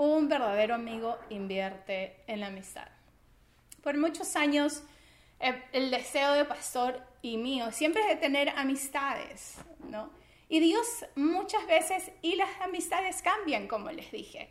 un 0.00 0.30
verdadero 0.30 0.74
amigo 0.74 1.18
invierte 1.28 2.16
en 2.26 2.40
la 2.40 2.46
amistad. 2.46 2.88
Por 3.82 3.98
muchos 3.98 4.34
años, 4.34 4.82
eh, 5.40 5.62
el 5.72 5.90
deseo 5.90 6.32
de 6.32 6.46
pastor 6.46 7.02
y 7.20 7.36
mío 7.36 7.70
siempre 7.70 8.00
es 8.02 8.08
de 8.08 8.16
tener 8.16 8.48
amistades, 8.56 9.58
¿no? 9.90 10.10
Y 10.48 10.60
Dios 10.60 10.86
muchas 11.16 11.66
veces, 11.66 12.12
y 12.22 12.36
las 12.36 12.48
amistades 12.62 13.20
cambian, 13.20 13.68
como 13.68 13.90
les 13.90 14.10
dije. 14.10 14.48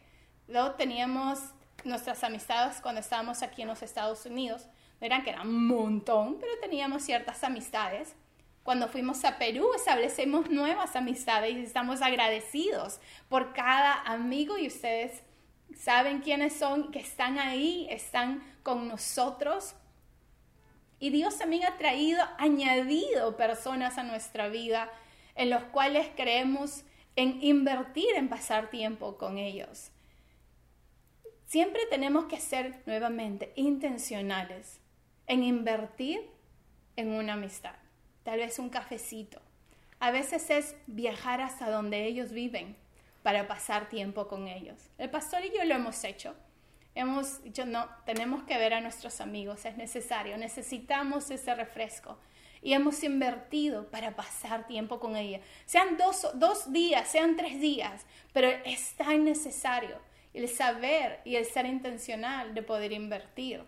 Luego 0.48 0.76
teníamos 0.76 1.40
nuestras 1.84 2.24
amistades 2.24 2.80
cuando 2.80 3.02
estábamos 3.02 3.42
aquí 3.42 3.64
en 3.64 3.70
los 3.70 3.82
Estados 3.82 4.28
Unidos, 4.28 4.68
no 5.02 5.08
eran 5.08 5.24
que 5.24 5.32
eran 5.32 5.48
un 5.48 5.66
montón, 5.66 6.38
pero 6.40 6.52
teníamos 6.62 7.02
ciertas 7.02 7.44
amistades. 7.44 8.14
Cuando 8.62 8.88
fuimos 8.88 9.26
a 9.26 9.40
Perú 9.40 9.72
establecemos 9.76 10.52
nuevas 10.52 10.96
amistades 10.96 11.54
y 11.56 11.64
estamos 11.64 12.04
agradecidos 12.04 13.00
por 13.30 13.54
cada 13.54 14.00
amigo 14.04 14.60
y 14.60 14.68
ustedes 14.68 15.24
saben 15.78 16.22
quiénes 16.22 16.54
son, 16.54 16.92
que 16.92 17.00
están 17.00 17.40
ahí, 17.40 17.88
están 17.90 18.44
con 18.64 18.88
nosotros. 18.88 19.76
Y 21.00 21.10
Dios 21.12 21.38
también 21.38 21.66
ha 21.66 21.78
traído, 21.78 22.22
añadido 22.38 23.38
personas 23.38 23.98
a 23.98 24.04
nuestra 24.04 24.50
vida 24.50 24.92
en 25.36 25.50
los 25.50 25.64
cuales 25.64 26.08
creemos 26.16 26.84
en 27.16 27.42
invertir 27.44 28.16
en 28.16 28.30
pasar 28.30 28.70
tiempo 28.70 29.18
con 29.18 29.38
ellos. 29.38 29.92
Siempre 31.46 31.82
tenemos 31.90 32.26
que 32.26 32.40
ser 32.40 32.84
nuevamente 32.86 33.54
intencionales 33.56 34.80
en 35.26 35.44
invertir 35.44 36.22
en 36.96 37.12
una 37.12 37.34
amistad. 37.34 37.76
Tal 38.24 38.40
vez 38.40 38.60
un 38.60 38.70
cafecito. 38.70 39.42
A 40.00 40.12
veces 40.12 40.50
es 40.50 40.76
viajar 40.88 41.42
hasta 41.42 41.70
donde 41.70 42.06
ellos 42.06 42.32
viven 42.32 42.76
para 43.24 43.48
pasar 43.48 43.90
tiempo 43.90 44.28
con 44.28 44.48
ellos. 44.48 44.80
El 44.98 45.10
pastor 45.10 45.44
y 45.46 45.52
yo 45.56 45.64
lo 45.66 45.76
hemos 45.76 46.04
hecho. 46.04 46.36
Hemos 46.96 47.44
dicho, 47.44 47.66
no, 47.66 47.88
tenemos 48.06 48.44
que 48.44 48.58
ver 48.58 48.74
a 48.74 48.82
nuestros 48.82 49.22
amigos, 49.22 49.66
es 49.66 49.78
necesario, 49.78 50.38
necesitamos 50.38 51.30
ese 51.32 51.54
refresco. 51.56 52.18
Y 52.62 52.74
hemos 52.74 53.04
invertido 53.04 53.90
para 53.90 54.16
pasar 54.16 54.68
tiempo 54.68 55.00
con 55.00 55.16
ella. 55.16 55.40
Sean 55.66 55.98
dos, 55.98 56.28
dos 56.34 56.74
días, 56.74 57.08
sean 57.08 57.38
tres 57.38 57.62
días, 57.62 58.06
pero 58.34 58.50
es 58.66 58.96
tan 58.96 59.24
necesario 59.24 59.98
el 60.34 60.48
saber 60.50 61.22
y 61.24 61.36
el 61.36 61.46
ser 61.46 61.66
intencional 61.66 62.54
de 62.54 62.64
poder 62.64 62.92
invertir 62.92 63.64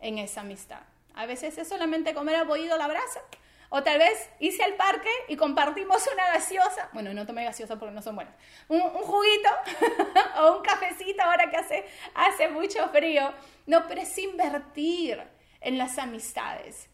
en 0.00 0.18
esa 0.18 0.42
amistad. 0.42 0.82
A 1.14 1.26
veces 1.26 1.56
es 1.58 1.68
solamente 1.68 2.12
comer 2.12 2.36
apoyado 2.36 2.76
la 2.76 2.88
brasa, 2.88 3.20
o 3.68 3.82
tal 3.82 3.98
vez 3.98 4.30
hice 4.38 4.62
al 4.62 4.74
parque 4.74 5.10
y 5.28 5.36
compartimos 5.36 6.06
una 6.12 6.26
gaseosa. 6.28 6.88
Bueno, 6.92 7.12
no 7.12 7.26
tomé 7.26 7.44
gaseosa 7.44 7.78
porque 7.78 7.94
no 7.94 8.02
son 8.02 8.16
buenas. 8.16 8.34
Un, 8.68 8.80
juguito 8.80 9.48
o 10.38 10.56
un 10.56 10.62
cafecito 10.62 11.22
ahora 11.22 11.50
que 11.50 11.56
hace, 11.56 11.84
hace 12.14 12.48
mucho 12.48 12.88
frío. 12.90 13.32
No, 13.66 13.86
pero 13.88 14.02
es 14.02 14.16
invertir 14.18 15.22
en 15.60 15.78
las 15.78 15.98
amistades, 15.98 16.88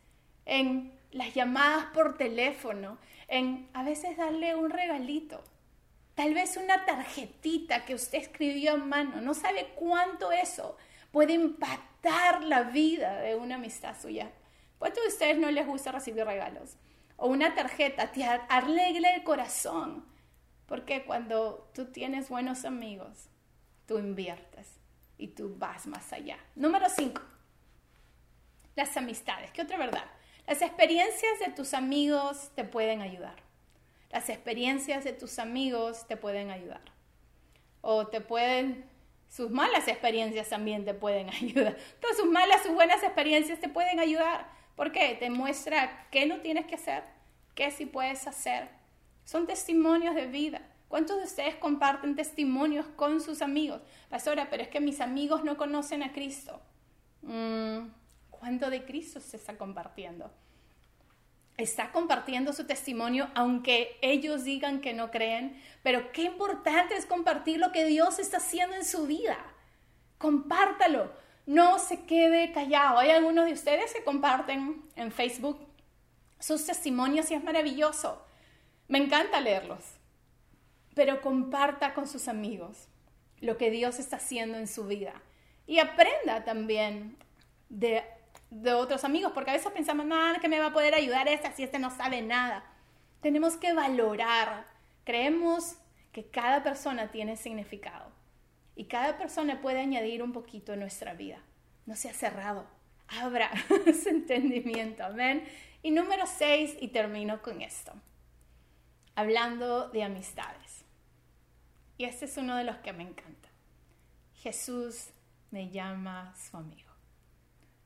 en 0.46 0.98
las 1.10 1.34
llamadas 1.34 1.86
por 1.92 2.16
teléfono, 2.16 2.98
en 3.28 3.68
a 3.74 3.82
veces 3.82 4.16
darle 4.16 4.54
un 4.54 4.70
regalito. 4.70 5.42
Tal 6.14 6.34
vez 6.34 6.56
una 6.56 6.84
tarjetita 6.84 7.84
que 7.84 7.94
usted 7.94 8.18
escribió 8.18 8.74
a 8.74 8.76
mano. 8.76 9.20
No 9.20 9.34
sabe 9.34 9.68
cuánto 9.74 10.32
eso 10.32 10.76
puede 11.12 11.32
impactar 11.32 12.44
la 12.44 12.62
vida 12.62 13.20
de 13.20 13.36
una 13.36 13.56
amistad 13.56 13.96
suya. 14.00 14.30
¿Cuántos 14.80 15.02
de 15.04 15.08
ustedes 15.10 15.38
no 15.38 15.50
les 15.50 15.66
gusta 15.66 15.92
recibir 15.92 16.24
regalos? 16.24 16.78
O 17.18 17.28
una 17.28 17.54
tarjeta, 17.54 18.10
te 18.12 18.24
alegra 18.24 19.14
el 19.14 19.22
corazón. 19.22 20.06
Porque 20.64 21.04
cuando 21.04 21.70
tú 21.74 21.92
tienes 21.92 22.30
buenos 22.30 22.64
amigos, 22.64 23.28
tú 23.84 23.98
inviertes 23.98 24.80
y 25.18 25.28
tú 25.28 25.54
vas 25.58 25.86
más 25.86 26.14
allá. 26.14 26.38
Número 26.54 26.88
5. 26.88 27.20
Las 28.74 28.96
amistades. 28.96 29.50
¿Qué 29.50 29.60
otra 29.60 29.76
verdad? 29.76 30.06
Las 30.46 30.62
experiencias 30.62 31.40
de 31.40 31.52
tus 31.52 31.74
amigos 31.74 32.50
te 32.54 32.64
pueden 32.64 33.02
ayudar. 33.02 33.36
Las 34.08 34.30
experiencias 34.30 35.04
de 35.04 35.12
tus 35.12 35.38
amigos 35.38 36.06
te 36.08 36.16
pueden 36.16 36.50
ayudar. 36.50 36.80
O 37.82 38.06
te 38.06 38.22
pueden, 38.22 38.88
sus 39.28 39.50
malas 39.50 39.88
experiencias 39.88 40.48
también 40.48 40.86
te 40.86 40.94
pueden 40.94 41.28
ayudar. 41.34 41.76
Todas 42.00 42.16
sus 42.16 42.30
malas, 42.30 42.62
sus 42.62 42.72
buenas 42.72 43.02
experiencias 43.02 43.60
te 43.60 43.68
pueden 43.68 44.00
ayudar. 44.00 44.58
¿Por 44.80 44.92
qué? 44.92 45.14
Te 45.14 45.28
muestra 45.28 46.06
qué 46.10 46.24
no 46.24 46.38
tienes 46.38 46.64
que 46.64 46.76
hacer, 46.76 47.04
qué 47.54 47.70
sí 47.70 47.84
puedes 47.84 48.26
hacer. 48.26 48.70
Son 49.26 49.46
testimonios 49.46 50.14
de 50.14 50.26
vida. 50.26 50.62
¿Cuántos 50.88 51.18
de 51.18 51.24
ustedes 51.24 51.54
comparten 51.56 52.16
testimonios 52.16 52.86
con 52.96 53.20
sus 53.20 53.42
amigos? 53.42 53.82
Pastora, 54.08 54.48
pero 54.48 54.62
es 54.62 54.70
que 54.70 54.80
mis 54.80 55.02
amigos 55.02 55.44
no 55.44 55.58
conocen 55.58 56.02
a 56.02 56.14
Cristo. 56.14 56.62
Mm, 57.20 57.88
¿Cuánto 58.30 58.70
de 58.70 58.86
Cristo 58.86 59.20
se 59.20 59.36
está 59.36 59.58
compartiendo? 59.58 60.30
Está 61.58 61.92
compartiendo 61.92 62.54
su 62.54 62.64
testimonio 62.64 63.28
aunque 63.34 63.98
ellos 64.00 64.44
digan 64.44 64.80
que 64.80 64.94
no 64.94 65.10
creen, 65.10 65.60
pero 65.82 66.10
qué 66.12 66.22
importante 66.22 66.96
es 66.96 67.04
compartir 67.04 67.58
lo 67.58 67.70
que 67.70 67.84
Dios 67.84 68.18
está 68.18 68.38
haciendo 68.38 68.76
en 68.76 68.86
su 68.86 69.06
vida. 69.06 69.36
Compártalo 70.16 71.12
no 71.46 71.78
se 71.78 72.04
quede 72.04 72.52
callado. 72.52 72.98
Hay 72.98 73.10
algunos 73.10 73.46
de 73.46 73.52
ustedes 73.52 73.92
que 73.92 74.04
comparten 74.04 74.82
en 74.96 75.12
Facebook 75.12 75.58
sus 76.38 76.64
testimonios 76.66 77.30
y 77.30 77.34
es 77.34 77.44
maravilloso. 77.44 78.24
Me 78.88 78.98
encanta 78.98 79.40
leerlos. 79.40 79.84
Pero 80.94 81.20
comparta 81.20 81.94
con 81.94 82.08
sus 82.08 82.28
amigos 82.28 82.88
lo 83.40 83.56
que 83.56 83.70
Dios 83.70 83.98
está 83.98 84.16
haciendo 84.16 84.58
en 84.58 84.66
su 84.66 84.86
vida. 84.86 85.14
Y 85.66 85.78
aprenda 85.78 86.44
también 86.44 87.16
de, 87.68 88.02
otros 88.74 89.04
amigos, 89.04 89.32
porque 89.32 89.50
a 89.50 89.54
veces 89.54 89.70
pensamos, 89.72 90.06
nada, 90.06 90.40
que 90.40 90.48
me 90.48 90.58
va 90.58 90.66
a 90.66 90.72
poder 90.72 90.94
ayudar 90.94 91.28
este 91.28 91.52
si 91.52 91.62
este 91.62 91.78
no 91.78 91.90
sabe 91.90 92.22
nada. 92.22 92.64
Tenemos 93.20 93.56
que 93.56 93.72
valorar. 93.72 94.66
Creemos 95.04 95.76
que 96.12 96.28
cada 96.28 96.62
persona 96.62 97.10
tiene 97.10 97.36
significado. 97.36 98.09
Y 98.76 98.84
cada 98.84 99.18
persona 99.18 99.60
puede 99.60 99.80
añadir 99.80 100.22
un 100.22 100.32
poquito 100.32 100.72
en 100.72 100.80
nuestra 100.80 101.14
vida. 101.14 101.38
No 101.86 101.96
sea 101.96 102.12
cerrado. 102.12 102.66
Abra 103.08 103.50
ese 103.86 104.10
entendimiento. 104.10 105.04
Amén. 105.04 105.44
Y 105.82 105.90
número 105.90 106.26
seis, 106.26 106.76
y 106.80 106.88
termino 106.88 107.42
con 107.42 107.62
esto. 107.62 107.92
Hablando 109.14 109.88
de 109.88 110.02
amistades. 110.02 110.84
Y 111.98 112.04
este 112.04 112.24
es 112.24 112.36
uno 112.36 112.56
de 112.56 112.64
los 112.64 112.76
que 112.78 112.92
me 112.92 113.02
encanta. 113.02 113.48
Jesús 114.34 115.10
me 115.50 115.68
llama 115.68 116.34
su 116.34 116.56
amigo. 116.56 116.90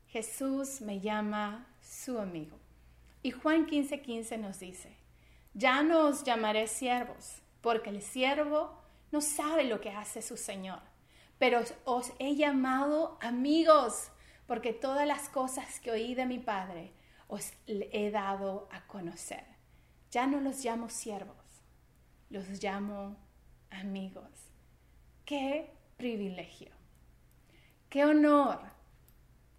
Jesús 0.07 0.79
me 0.79 1.01
llama 1.01 1.67
su 1.81 2.19
amigo. 2.19 2.57
Y 3.21 3.31
Juan 3.31 3.65
15:15 3.65 4.01
15 4.01 4.37
nos 4.37 4.59
dice, 4.59 4.95
ya 5.53 5.83
no 5.83 6.07
os 6.07 6.23
llamaré 6.23 6.67
siervos, 6.67 7.41
porque 7.61 7.89
el 7.89 8.01
siervo 8.01 8.84
no 9.15 9.21
sabe 9.21 9.63
lo 9.63 9.79
que 9.79 9.91
hace 9.91 10.21
su 10.21 10.35
Señor. 10.35 10.81
Pero 11.39 11.61
os 11.85 12.11
he 12.19 12.35
llamado 12.35 13.17
amigos, 13.21 14.11
porque 14.45 14.73
todas 14.73 15.07
las 15.07 15.29
cosas 15.29 15.79
que 15.79 15.91
oí 15.91 16.15
de 16.15 16.25
mi 16.25 16.37
Padre 16.37 16.91
os 17.29 17.53
he 17.65 18.11
dado 18.11 18.67
a 18.73 18.85
conocer. 18.87 19.45
Ya 20.11 20.27
no 20.27 20.41
los 20.41 20.65
llamo 20.65 20.89
siervos, 20.89 21.37
los 22.29 22.61
llamo 22.61 23.15
amigos. 23.71 24.29
Qué 25.23 25.71
privilegio, 25.95 26.71
qué 27.87 28.03
honor 28.03 28.59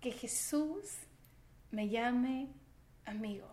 que 0.02 0.12
Jesús 0.12 0.98
me 1.70 1.88
llame 1.88 2.48
amigo. 3.06 3.48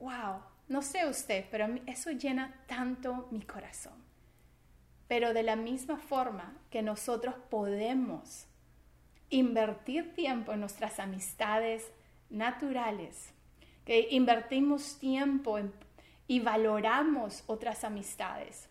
Wow, 0.00 0.40
no 0.68 0.80
sé 0.80 1.06
usted, 1.06 1.44
pero 1.50 1.66
eso 1.84 2.10
llena 2.12 2.64
tanto 2.66 3.28
mi 3.30 3.42
corazón. 3.42 4.01
Pero 5.12 5.34
de 5.34 5.42
la 5.42 5.56
misma 5.56 5.98
forma 5.98 6.54
que 6.70 6.80
nosotros 6.80 7.34
podemos 7.50 8.46
invertir 9.28 10.14
tiempo 10.14 10.54
en 10.54 10.60
nuestras 10.60 10.98
amistades 10.98 11.92
naturales, 12.30 13.34
que 13.84 14.08
invertimos 14.12 14.98
tiempo 14.98 15.58
y 16.26 16.40
valoramos 16.40 17.44
otras 17.46 17.84
amistades, 17.84 18.70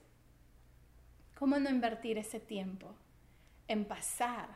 ¿cómo 1.38 1.60
no 1.60 1.69
invertir 1.69 2.17
ese 2.17 2.39
tiempo 2.39 2.88
en 3.67 3.86
pasar 3.86 4.49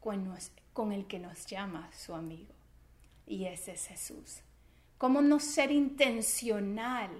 con, 0.00 0.36
con 0.72 0.90
el 0.90 1.06
que 1.06 1.20
nos 1.20 1.46
llama 1.46 1.88
su 1.92 2.16
amigo? 2.16 2.52
Y 3.28 3.44
ese 3.44 3.74
es 3.74 3.86
Jesús. 3.86 4.40
¿Cómo 4.98 5.22
no 5.22 5.38
ser 5.38 5.70
intencional 5.70 7.10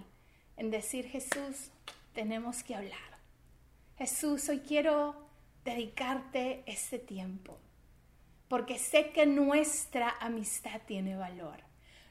en 0.57 0.73
decir, 0.73 1.07
Jesús, 1.07 1.71
tenemos 2.13 2.65
que 2.65 2.75
hablar? 2.75 3.12
Jesús, 4.03 4.49
hoy 4.49 4.59
quiero 4.67 5.15
dedicarte 5.65 6.65
este 6.67 6.99
tiempo, 6.99 7.61
porque 8.49 8.77
sé 8.77 9.13
que 9.13 9.27
nuestra 9.27 10.17
amistad 10.19 10.81
tiene 10.89 11.15
valor. 11.15 11.63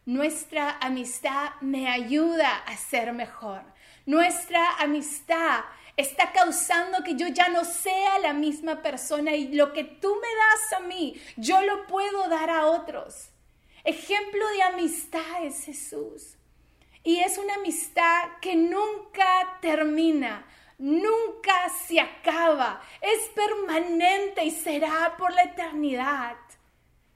Nuestra 0.06 0.78
amistad 0.80 1.50
me 1.60 1.90
ayuda 1.90 2.60
a 2.60 2.78
ser 2.78 3.12
mejor. 3.12 3.64
Nuestra 4.06 4.78
amistad 4.78 5.66
está 5.98 6.32
causando 6.32 7.04
que 7.04 7.16
yo 7.16 7.28
ya 7.28 7.50
no 7.50 7.66
sea 7.66 8.20
la 8.20 8.32
misma 8.32 8.82
persona 8.82 9.36
y 9.36 9.54
lo 9.54 9.74
que 9.74 9.84
tú 9.84 10.16
me 10.16 10.30
das 10.38 10.82
a 10.82 10.88
mí, 10.88 11.22
yo 11.36 11.62
lo 11.62 11.88
puedo 11.88 12.30
dar 12.30 12.52
a 12.52 12.68
otros. 12.68 13.32
Ejemplo 13.84 14.48
de 14.52 14.62
amistad 14.62 15.44
es 15.44 15.66
Jesús. 15.66 16.38
Y 17.04 17.20
es 17.20 17.38
una 17.38 17.56
amistad 17.56 18.30
que 18.40 18.56
nunca 18.56 19.58
termina 19.60 20.46
nunca 20.82 21.70
se 21.70 22.00
acaba, 22.00 22.82
es 23.00 23.30
permanente 23.30 24.44
y 24.44 24.52
será 24.52 25.16
por 25.18 25.32
la 25.32 25.44
eternidad. 25.44 26.36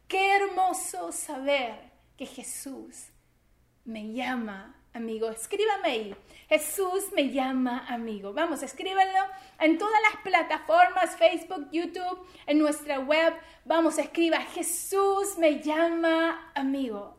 Qué 0.07 0.35
hermoso 0.35 1.11
saber 1.11 1.91
que 2.15 2.27
Jesús 2.27 3.07
me 3.83 4.13
llama 4.13 4.75
amigo. 4.93 5.29
Escríbame 5.29 5.89
ahí. 5.89 6.15
Jesús 6.47 7.11
me 7.15 7.31
llama 7.31 7.85
amigo. 7.87 8.33
Vamos, 8.33 8.61
escríbanlo 8.61 9.19
en 9.59 9.77
todas 9.79 9.99
las 10.11 10.21
plataformas, 10.21 11.17
Facebook, 11.17 11.67
YouTube, 11.71 12.27
en 12.45 12.59
nuestra 12.59 12.99
web. 12.99 13.33
Vamos, 13.65 13.97
escriba, 13.97 14.39
Jesús 14.41 15.37
me 15.39 15.59
llama 15.61 16.51
amigo. 16.53 17.17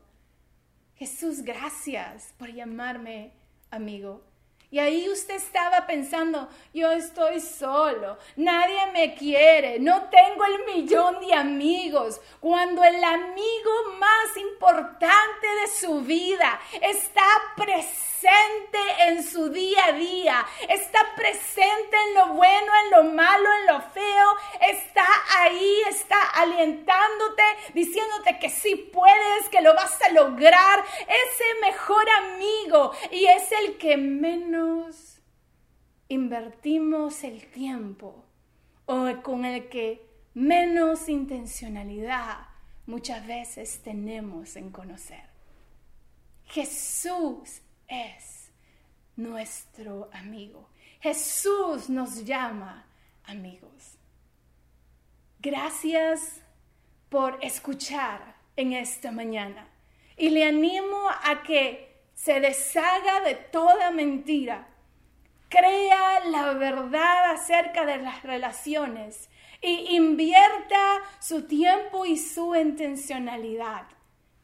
Jesús, 0.95 1.43
gracias 1.43 2.33
por 2.39 2.53
llamarme 2.53 3.33
amigo. 3.71 4.26
Y 4.71 4.79
ahí 4.81 5.09
usted 5.09 5.37
estaba 5.37 5.87
pensando, 5.87 6.49
yo 6.75 6.91
estoy 6.91 7.41
solo, 7.41 8.19
nadie 8.35 8.79
me 8.93 9.15
quiere, 9.15 9.79
no 9.79 10.09
tengo 10.11 10.45
el 10.45 10.75
millón 10.75 11.21
de 11.21 11.35
amigos, 11.35 12.21
cuando 12.41 12.83
el 12.83 13.03
amigo 13.03 13.71
más 13.99 14.37
importante 14.37 15.47
de 15.63 15.69
su 15.69 16.01
vida 16.01 16.61
está 16.81 17.23
presente 17.57 18.16
presente 18.21 18.79
en 19.09 19.23
su 19.23 19.49
día 19.51 19.87
a 19.87 19.93
día, 19.93 20.47
está 20.69 20.99
presente 21.15 21.97
en 22.09 22.15
lo 22.15 22.35
bueno, 22.35 22.73
en 22.85 22.91
lo 22.91 23.13
malo, 23.13 23.49
en 23.61 23.75
lo 23.75 23.81
feo, 23.91 24.29
está 24.61 25.05
ahí, 25.39 25.81
está 25.89 26.17
alientándote, 26.31 27.43
diciéndote 27.75 28.39
que 28.39 28.49
sí 28.49 28.91
puedes, 28.93 29.49
que 29.51 29.61
lo 29.61 29.75
vas 29.75 30.01
a 30.03 30.13
lograr, 30.13 30.85
ese 31.01 31.45
mejor 31.61 32.05
amigo 32.11 32.93
y 33.11 33.27
es 33.27 33.53
el 33.53 33.77
que 33.77 33.97
menos 33.97 35.21
invertimos 36.09 37.25
el 37.25 37.47
tiempo 37.51 38.25
o 38.87 39.07
con 39.23 39.45
el 39.45 39.69
que 39.69 40.07
menos 40.35 41.09
intencionalidad 41.09 42.49
muchas 42.87 43.27
veces 43.27 43.83
tenemos 43.83 44.57
en 44.57 44.71
conocer. 44.71 45.25
Jesús 46.47 47.61
es 47.89 48.51
nuestro 49.17 50.11
amigo. 50.13 50.69
Jesús 51.01 51.89
nos 51.89 52.25
llama 52.25 52.87
amigos. 53.25 53.99
Gracias 55.41 56.43
por 57.09 57.39
escuchar 57.43 58.37
en 58.57 58.73
esta 58.73 59.13
mañana 59.13 59.69
y 60.17 60.31
le 60.31 60.45
animo 60.45 61.09
a 61.25 61.43
que 61.43 61.87
se 62.15 62.41
deshaga 62.41 63.21
de 63.21 63.35
toda 63.35 63.91
mentira, 63.91 64.67
crea 65.49 66.25
la 66.25 66.55
verdad 66.55 67.31
acerca 67.31 67.85
de 67.85 67.99
las 67.99 68.23
relaciones 68.23 69.29
y 69.61 69.95
invierta 69.95 71.03
su 71.21 71.47
tiempo 71.47 72.07
y 72.07 72.17
su 72.17 72.55
intencionalidad 72.55 73.87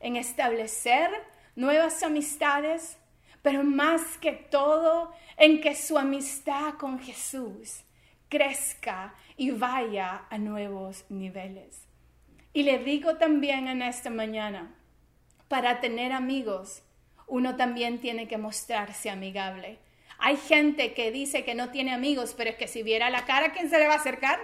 en 0.00 0.16
establecer 0.16 1.10
nuevas 1.56 2.02
amistades, 2.02 2.98
pero 3.42 3.64
más 3.64 4.16
que 4.18 4.32
todo 4.32 5.12
en 5.36 5.60
que 5.60 5.74
su 5.74 5.98
amistad 5.98 6.74
con 6.74 7.00
Jesús 7.00 7.82
crezca 8.28 9.14
y 9.36 9.50
vaya 9.50 10.24
a 10.30 10.38
nuevos 10.38 11.04
niveles. 11.10 11.86
Y 12.54 12.62
le 12.62 12.78
digo 12.78 13.16
también 13.16 13.68
en 13.68 13.82
esta 13.82 14.10
mañana, 14.10 14.74
para 15.48 15.80
tener 15.80 16.12
amigos, 16.12 16.82
uno 17.26 17.56
también 17.56 17.98
tiene 17.98 18.28
que 18.28 18.38
mostrarse 18.38 19.10
amigable. 19.10 19.78
Hay 20.18 20.36
gente 20.36 20.94
que 20.94 21.10
dice 21.10 21.44
que 21.44 21.54
no 21.54 21.70
tiene 21.70 21.92
amigos, 21.92 22.34
pero 22.36 22.50
es 22.50 22.56
que 22.56 22.68
si 22.68 22.82
viera 22.82 23.10
la 23.10 23.24
cara, 23.24 23.52
¿quién 23.52 23.68
se 23.68 23.78
le 23.78 23.88
va 23.88 23.94
a 23.94 23.96
acercar? 23.96 24.38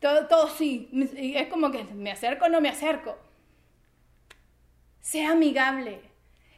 Todo, 0.00 0.26
todo 0.26 0.48
sí. 0.48 0.88
Es 1.16 1.48
como 1.48 1.70
que 1.70 1.84
me 1.84 2.10
acerco 2.10 2.46
o 2.46 2.48
no 2.48 2.60
me 2.60 2.68
acerco. 2.68 3.16
Sea 5.00 5.32
amigable. 5.32 6.00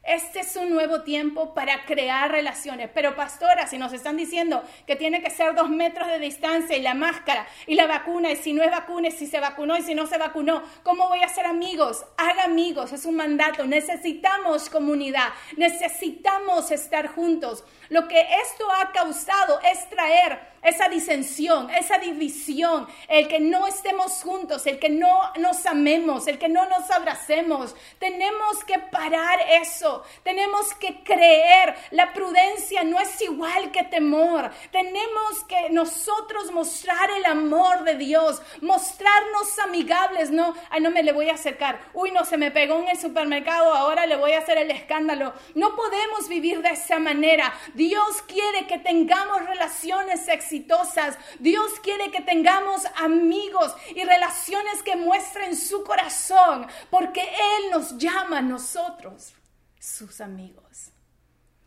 Este 0.07 0.41
es 0.41 0.55
un 0.55 0.71
nuevo 0.71 1.03
tiempo 1.03 1.53
para 1.53 1.85
crear 1.85 2.31
relaciones. 2.31 2.89
Pero 2.95 3.17
pastora, 3.17 3.67
si 3.67 3.77
nos 3.77 3.93
están 3.93 4.17
diciendo 4.17 4.63
que 4.87 4.95
tiene 4.95 5.21
que 5.21 5.31
ser 5.31 5.57
dos 5.57 5.69
metros 5.69 6.07
de 6.07 6.21
distancia 6.21 6.77
y 6.77 6.83
la 6.83 6.95
máscara 6.95 7.47
y 7.67 7.75
la 7.75 7.89
vacuna, 7.89 8.31
y 8.31 8.37
si 8.37 8.53
no 8.53 8.63
es 8.63 8.71
vacuna, 8.71 9.09
y 9.09 9.11
si 9.11 9.27
se 9.27 9.41
vacunó 9.41 9.77
y 9.77 9.83
si 9.83 9.97
no 9.97 10.07
se 10.07 10.17
vacunó, 10.17 10.63
¿cómo 10.85 11.09
voy 11.09 11.23
a 11.23 11.29
ser 11.29 11.47
amigos? 11.47 12.05
Haga 12.17 12.45
amigos, 12.45 12.93
es 12.93 13.05
un 13.05 13.17
mandato. 13.17 13.67
Necesitamos 13.67 14.71
comunidad, 14.71 15.31
necesitamos 15.57 16.71
estar 16.71 17.09
juntos. 17.09 17.65
Lo 17.89 18.09
que 18.09 18.21
esto 18.21 18.71
ha 18.71 18.93
causado 18.93 19.61
es 19.61 19.89
traer 19.89 20.57
esa 20.67 20.89
disensión, 20.89 21.71
esa 21.71 21.99
división, 21.99 22.89
el 23.09 23.29
que 23.29 23.39
no 23.39 23.67
estemos 23.67 24.13
juntos, 24.23 24.67
el 24.67 24.79
que 24.79 24.89
no 24.89 25.33
nos 25.39 25.65
amemos, 25.65 26.27
el 26.27 26.39
que 26.39 26.49
no 26.49 26.69
nos 26.69 26.91
abracemos. 26.91 27.77
Tenemos 27.99 28.65
que 28.65 28.79
parar 28.79 29.39
eso, 29.63 30.03
tenemos 30.25 30.75
que 30.75 31.03
creer. 31.05 31.77
La 31.93 32.13
prudencia 32.13 32.83
no 32.83 32.99
es 32.99 33.21
igual 33.23 33.71
que 33.71 33.85
temor. 33.85 34.51
Tenemos 34.73 35.45
que 35.49 35.71
nosotros 35.71 36.51
mostrar 36.51 37.11
el 37.17 37.25
amor 37.27 37.85
de 37.85 37.95
Dios, 37.97 38.43
mostrarnos 38.61 39.59
amigables, 39.61 40.31
no, 40.31 40.55
ay, 40.71 40.81
no 40.81 40.91
me 40.91 41.03
le 41.03 41.13
voy 41.13 41.31
a 41.31 41.35
acercar. 41.35 41.79
Uy, 41.95 42.11
no, 42.11 42.25
se 42.25 42.37
me 42.37 42.51
pegó 42.51 42.81
en 42.81 42.89
el 42.89 42.99
supermercado, 42.99 43.73
ahora 43.73 44.07
le 44.07 44.17
voy 44.17 44.33
a 44.33 44.39
hacer 44.39 44.59
el 44.59 44.71
escándalo. 44.73 45.33
No 45.55 45.77
podemos 45.77 46.29
vivir 46.29 46.61
de 46.63 46.71
esa 46.71 46.99
manera. 46.99 47.55
Dios 47.77 48.23
quiere 48.23 48.67
que 48.67 48.79
tengamos 48.79 49.47
relaciones 49.47 50.27
exitosas. 50.29 51.17
Dios 51.39 51.79
quiere 51.81 52.11
que 52.11 52.23
tengamos 52.23 52.83
amigos 52.97 53.75
y 53.95 54.03
relaciones 54.03 54.83
que 54.83 54.97
muestren 54.97 55.57
su 55.57 55.85
corazón, 55.85 56.67
porque 56.91 57.21
Él 57.23 57.71
nos 57.71 57.97
llama 57.99 58.39
a 58.39 58.43
nosotros 58.43 59.35
sus 59.79 60.21
amigos. 60.21 60.91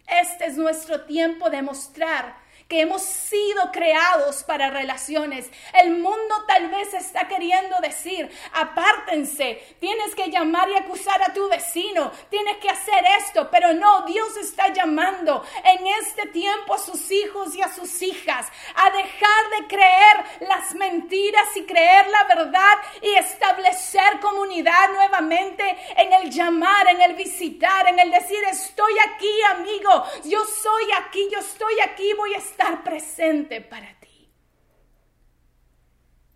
Este 0.07 0.47
es 0.47 0.57
nuestro 0.57 1.05
tiempo 1.05 1.49
de 1.49 1.61
mostrar 1.61 2.48
que 2.69 2.81
hemos 2.81 3.01
sido 3.01 3.71
creados 3.73 4.43
para 4.43 4.69
relaciones. 4.69 5.49
El 5.73 5.97
mundo 5.97 6.45
tal 6.47 6.69
vez 6.69 6.93
está 6.93 7.27
queriendo 7.27 7.75
decir, 7.81 8.29
apártense, 8.53 9.75
tienes 9.79 10.13
que 10.13 10.29
llamar 10.29 10.69
y 10.69 10.75
acusar 10.75 11.19
a 11.23 11.33
tu 11.33 11.49
vecino, 11.49 12.11
tienes 12.29 12.57
que 12.57 12.69
hacer 12.69 13.03
esto, 13.17 13.49
pero 13.49 13.73
no, 13.73 14.03
Dios 14.03 14.37
está 14.37 14.71
llamando 14.71 15.43
en 15.63 15.87
este 15.99 16.27
tiempo 16.27 16.75
a 16.75 16.77
sus 16.77 17.09
hijos 17.09 17.55
y 17.55 17.61
a 17.63 17.73
sus 17.73 18.03
hijas 18.03 18.45
a 18.75 18.89
dejar 18.91 19.49
de 19.59 19.67
creer 19.67 20.47
las 20.47 20.75
mentiras 20.75 21.47
y 21.55 21.63
creer 21.63 22.07
la 22.07 22.35
verdad 22.35 22.77
y 23.01 23.15
establecer 23.15 24.19
comunidad 24.49 24.91
nuevamente 24.93 25.63
en 25.95 26.11
el 26.13 26.31
llamar, 26.31 26.87
en 26.87 27.01
el 27.01 27.15
visitar, 27.15 27.87
en 27.87 27.99
el 27.99 28.09
decir, 28.09 28.39
estoy 28.51 28.93
aquí, 29.07 29.29
amigo, 29.55 30.03
yo 30.25 30.43
soy 30.45 30.83
aquí, 30.99 31.29
yo 31.31 31.39
estoy 31.39 31.73
aquí, 31.83 32.13
voy 32.17 32.33
a 32.33 32.37
estar 32.37 32.83
presente 32.83 33.61
para 33.61 33.93
ti. 33.99 34.27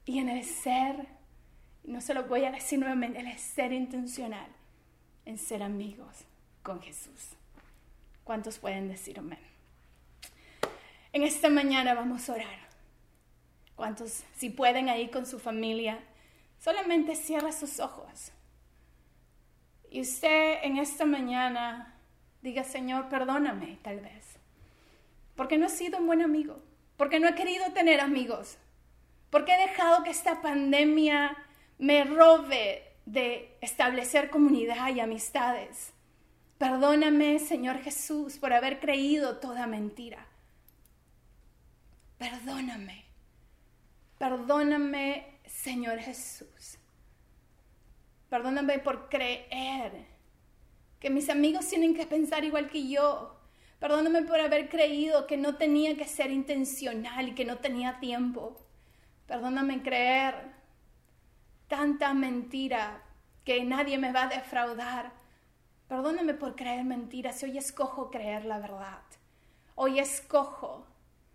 Y 0.06 0.19
en 0.19 0.30
el 0.30 0.43
ser, 0.45 1.08
no 1.84 2.02
se 2.02 2.13
lo 2.13 2.23
voy 2.26 2.45
a 2.45 2.52
decir 2.52 2.78
nuevamente, 2.78 3.19
en 3.19 3.28
el 3.28 3.39
ser 3.39 3.73
intencional, 3.73 4.47
en 5.26 5.38
ser 5.39 5.63
amigos 5.63 6.26
con 6.62 6.82
Jesús. 6.82 7.30
¿Cuántos 8.23 8.60
pueden 8.60 8.89
decir 8.89 9.17
amén? 9.17 9.39
En 11.13 11.23
esta 11.23 11.49
mañana 11.49 11.93
vamos 11.93 12.30
a 12.30 12.34
orar. 12.34 12.63
¿Cuántos, 13.76 14.23
si 14.38 14.49
pueden 14.52 14.88
ahí 14.88 15.10
con 15.10 15.26
su 15.26 15.39
familia, 15.39 15.99
solamente 16.63 17.15
cierra 17.15 17.52
sus 17.52 17.80
ojos? 17.80 18.32
Y 19.89 20.02
usted 20.02 20.60
en 20.63 20.78
esta 20.78 21.06
mañana 21.06 21.95
diga, 22.41 22.63
Señor, 22.63 23.10
perdóname 23.10 23.80
tal 23.84 23.99
vez 23.99 24.34
porque 25.36 25.58
no 25.58 25.67
he 25.67 25.69
sido 25.69 25.99
un 25.99 26.08
buen 26.08 26.21
amigo, 26.21 26.60
porque 26.97 27.19
no 27.19 27.28
he 27.28 27.36
querido 27.36 27.71
tener 27.73 27.99
amigos, 27.99 28.58
porque 29.30 29.54
he 29.54 29.67
dejado 29.67 30.04
que 30.04 30.12
esta 30.12 30.41
pandemia 30.41 31.36
me 31.80 32.04
robe 32.04 32.84
de 33.06 33.58
establecer 33.62 34.30
comunidad 34.30 34.93
y 34.95 34.99
amistades. 34.99 35.93
Perdóname, 36.58 37.39
Señor 37.39 37.80
Jesús, 37.80 38.38
por 38.38 38.54
haber 38.54 38.80
creído 38.80 39.38
toda 39.38 39.67
mentira. 39.67 40.26
Perdóname. 42.17 43.04
Perdóname, 44.17 45.32
Señor 45.53 45.99
Jesús. 45.99 46.77
Perdóname 48.29 48.79
por 48.79 49.09
creer 49.09 50.05
que 50.99 51.09
mis 51.09 51.29
amigos 51.29 51.67
tienen 51.67 51.93
que 51.93 52.05
pensar 52.05 52.43
igual 52.43 52.69
que 52.69 52.87
yo, 52.87 53.33
Perdóname 53.83 54.21
por 54.21 54.39
haber 54.39 54.69
creído 54.69 55.27
que 55.27 55.35
no 55.35 55.57
tenía 55.57 55.97
que 55.97 56.07
ser 56.07 56.31
intencional 56.31 57.27
y 57.27 57.35
que 57.35 57.43
no 57.43 57.57
tenía 57.57 57.99
tiempo. 57.99 58.55
Perdóname 59.27 59.83
creer 59.83 60.53
tanta 61.67 62.13
mentira 62.13 63.03
que 63.43 63.65
nadie 63.65 63.97
me 63.97 64.13
va 64.13 64.23
a 64.23 64.27
defraudar. 64.29 65.11
Perdóname 65.89 66.33
por 66.33 66.55
creer 66.55 66.85
mentiras. 66.85 67.43
Hoy 67.43 67.57
escojo 67.57 68.09
creer 68.09 68.45
la 68.45 68.59
verdad. 68.59 69.01
Hoy 69.75 69.99
escojo 69.99 70.87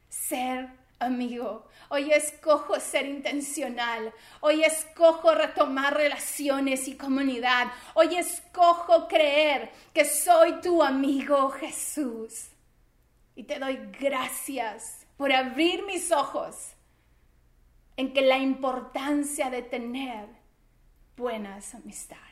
ser 0.09 0.71
amigo. 0.99 1.67
Hoy 1.89 2.13
escojo 2.13 2.79
ser 2.81 3.07
intencional. 3.07 4.13
Hoy 4.41 4.63
escojo 4.65 5.35
retomar 5.35 5.97
relaciones 5.97 6.89
y 6.89 6.97
comunidad. 6.97 7.73
Hoy 7.95 8.17
escojo 8.17 9.09
creer 9.09 9.71
que 9.93 10.05
soy 10.05 10.61
tu 10.61 10.83
amigo 10.83 11.51
Jesús. 11.51 12.51
Y 13.35 13.45
te 13.45 13.59
doy 13.59 13.79
gracias 14.01 15.07
por 15.17 15.33
abrir 15.33 15.85
mis 15.85 16.11
ojos 16.13 16.75
en 17.97 18.13
que 18.13 18.23
la 18.23 18.39
importancia 18.39 19.51
de 19.51 19.63
tener 19.63 20.29
buenas 21.17 21.75
amistades. 21.75 22.25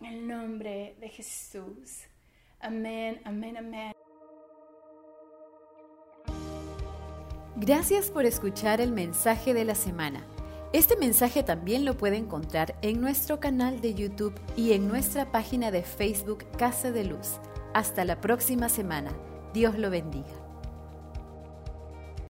En 0.00 0.06
el 0.06 0.28
nombre 0.28 0.94
de 1.00 1.08
Jesús. 1.08 2.02
Amén, 2.60 3.20
amén, 3.24 3.56
amén. 3.56 4.05
Gracias 7.58 8.10
por 8.10 8.26
escuchar 8.26 8.82
el 8.82 8.92
mensaje 8.92 9.54
de 9.54 9.64
la 9.64 9.74
semana. 9.74 10.26
Este 10.74 10.94
mensaje 10.94 11.42
también 11.42 11.86
lo 11.86 11.96
puede 11.96 12.18
encontrar 12.18 12.76
en 12.82 13.00
nuestro 13.00 13.40
canal 13.40 13.80
de 13.80 13.94
YouTube 13.94 14.34
y 14.58 14.72
en 14.72 14.88
nuestra 14.88 15.32
página 15.32 15.70
de 15.70 15.82
Facebook 15.82 16.44
Casa 16.58 16.92
de 16.92 17.04
Luz. 17.04 17.40
Hasta 17.72 18.04
la 18.04 18.20
próxima 18.20 18.68
semana. 18.68 19.10
Dios 19.54 19.78
lo 19.78 19.88
bendiga. 19.88 20.45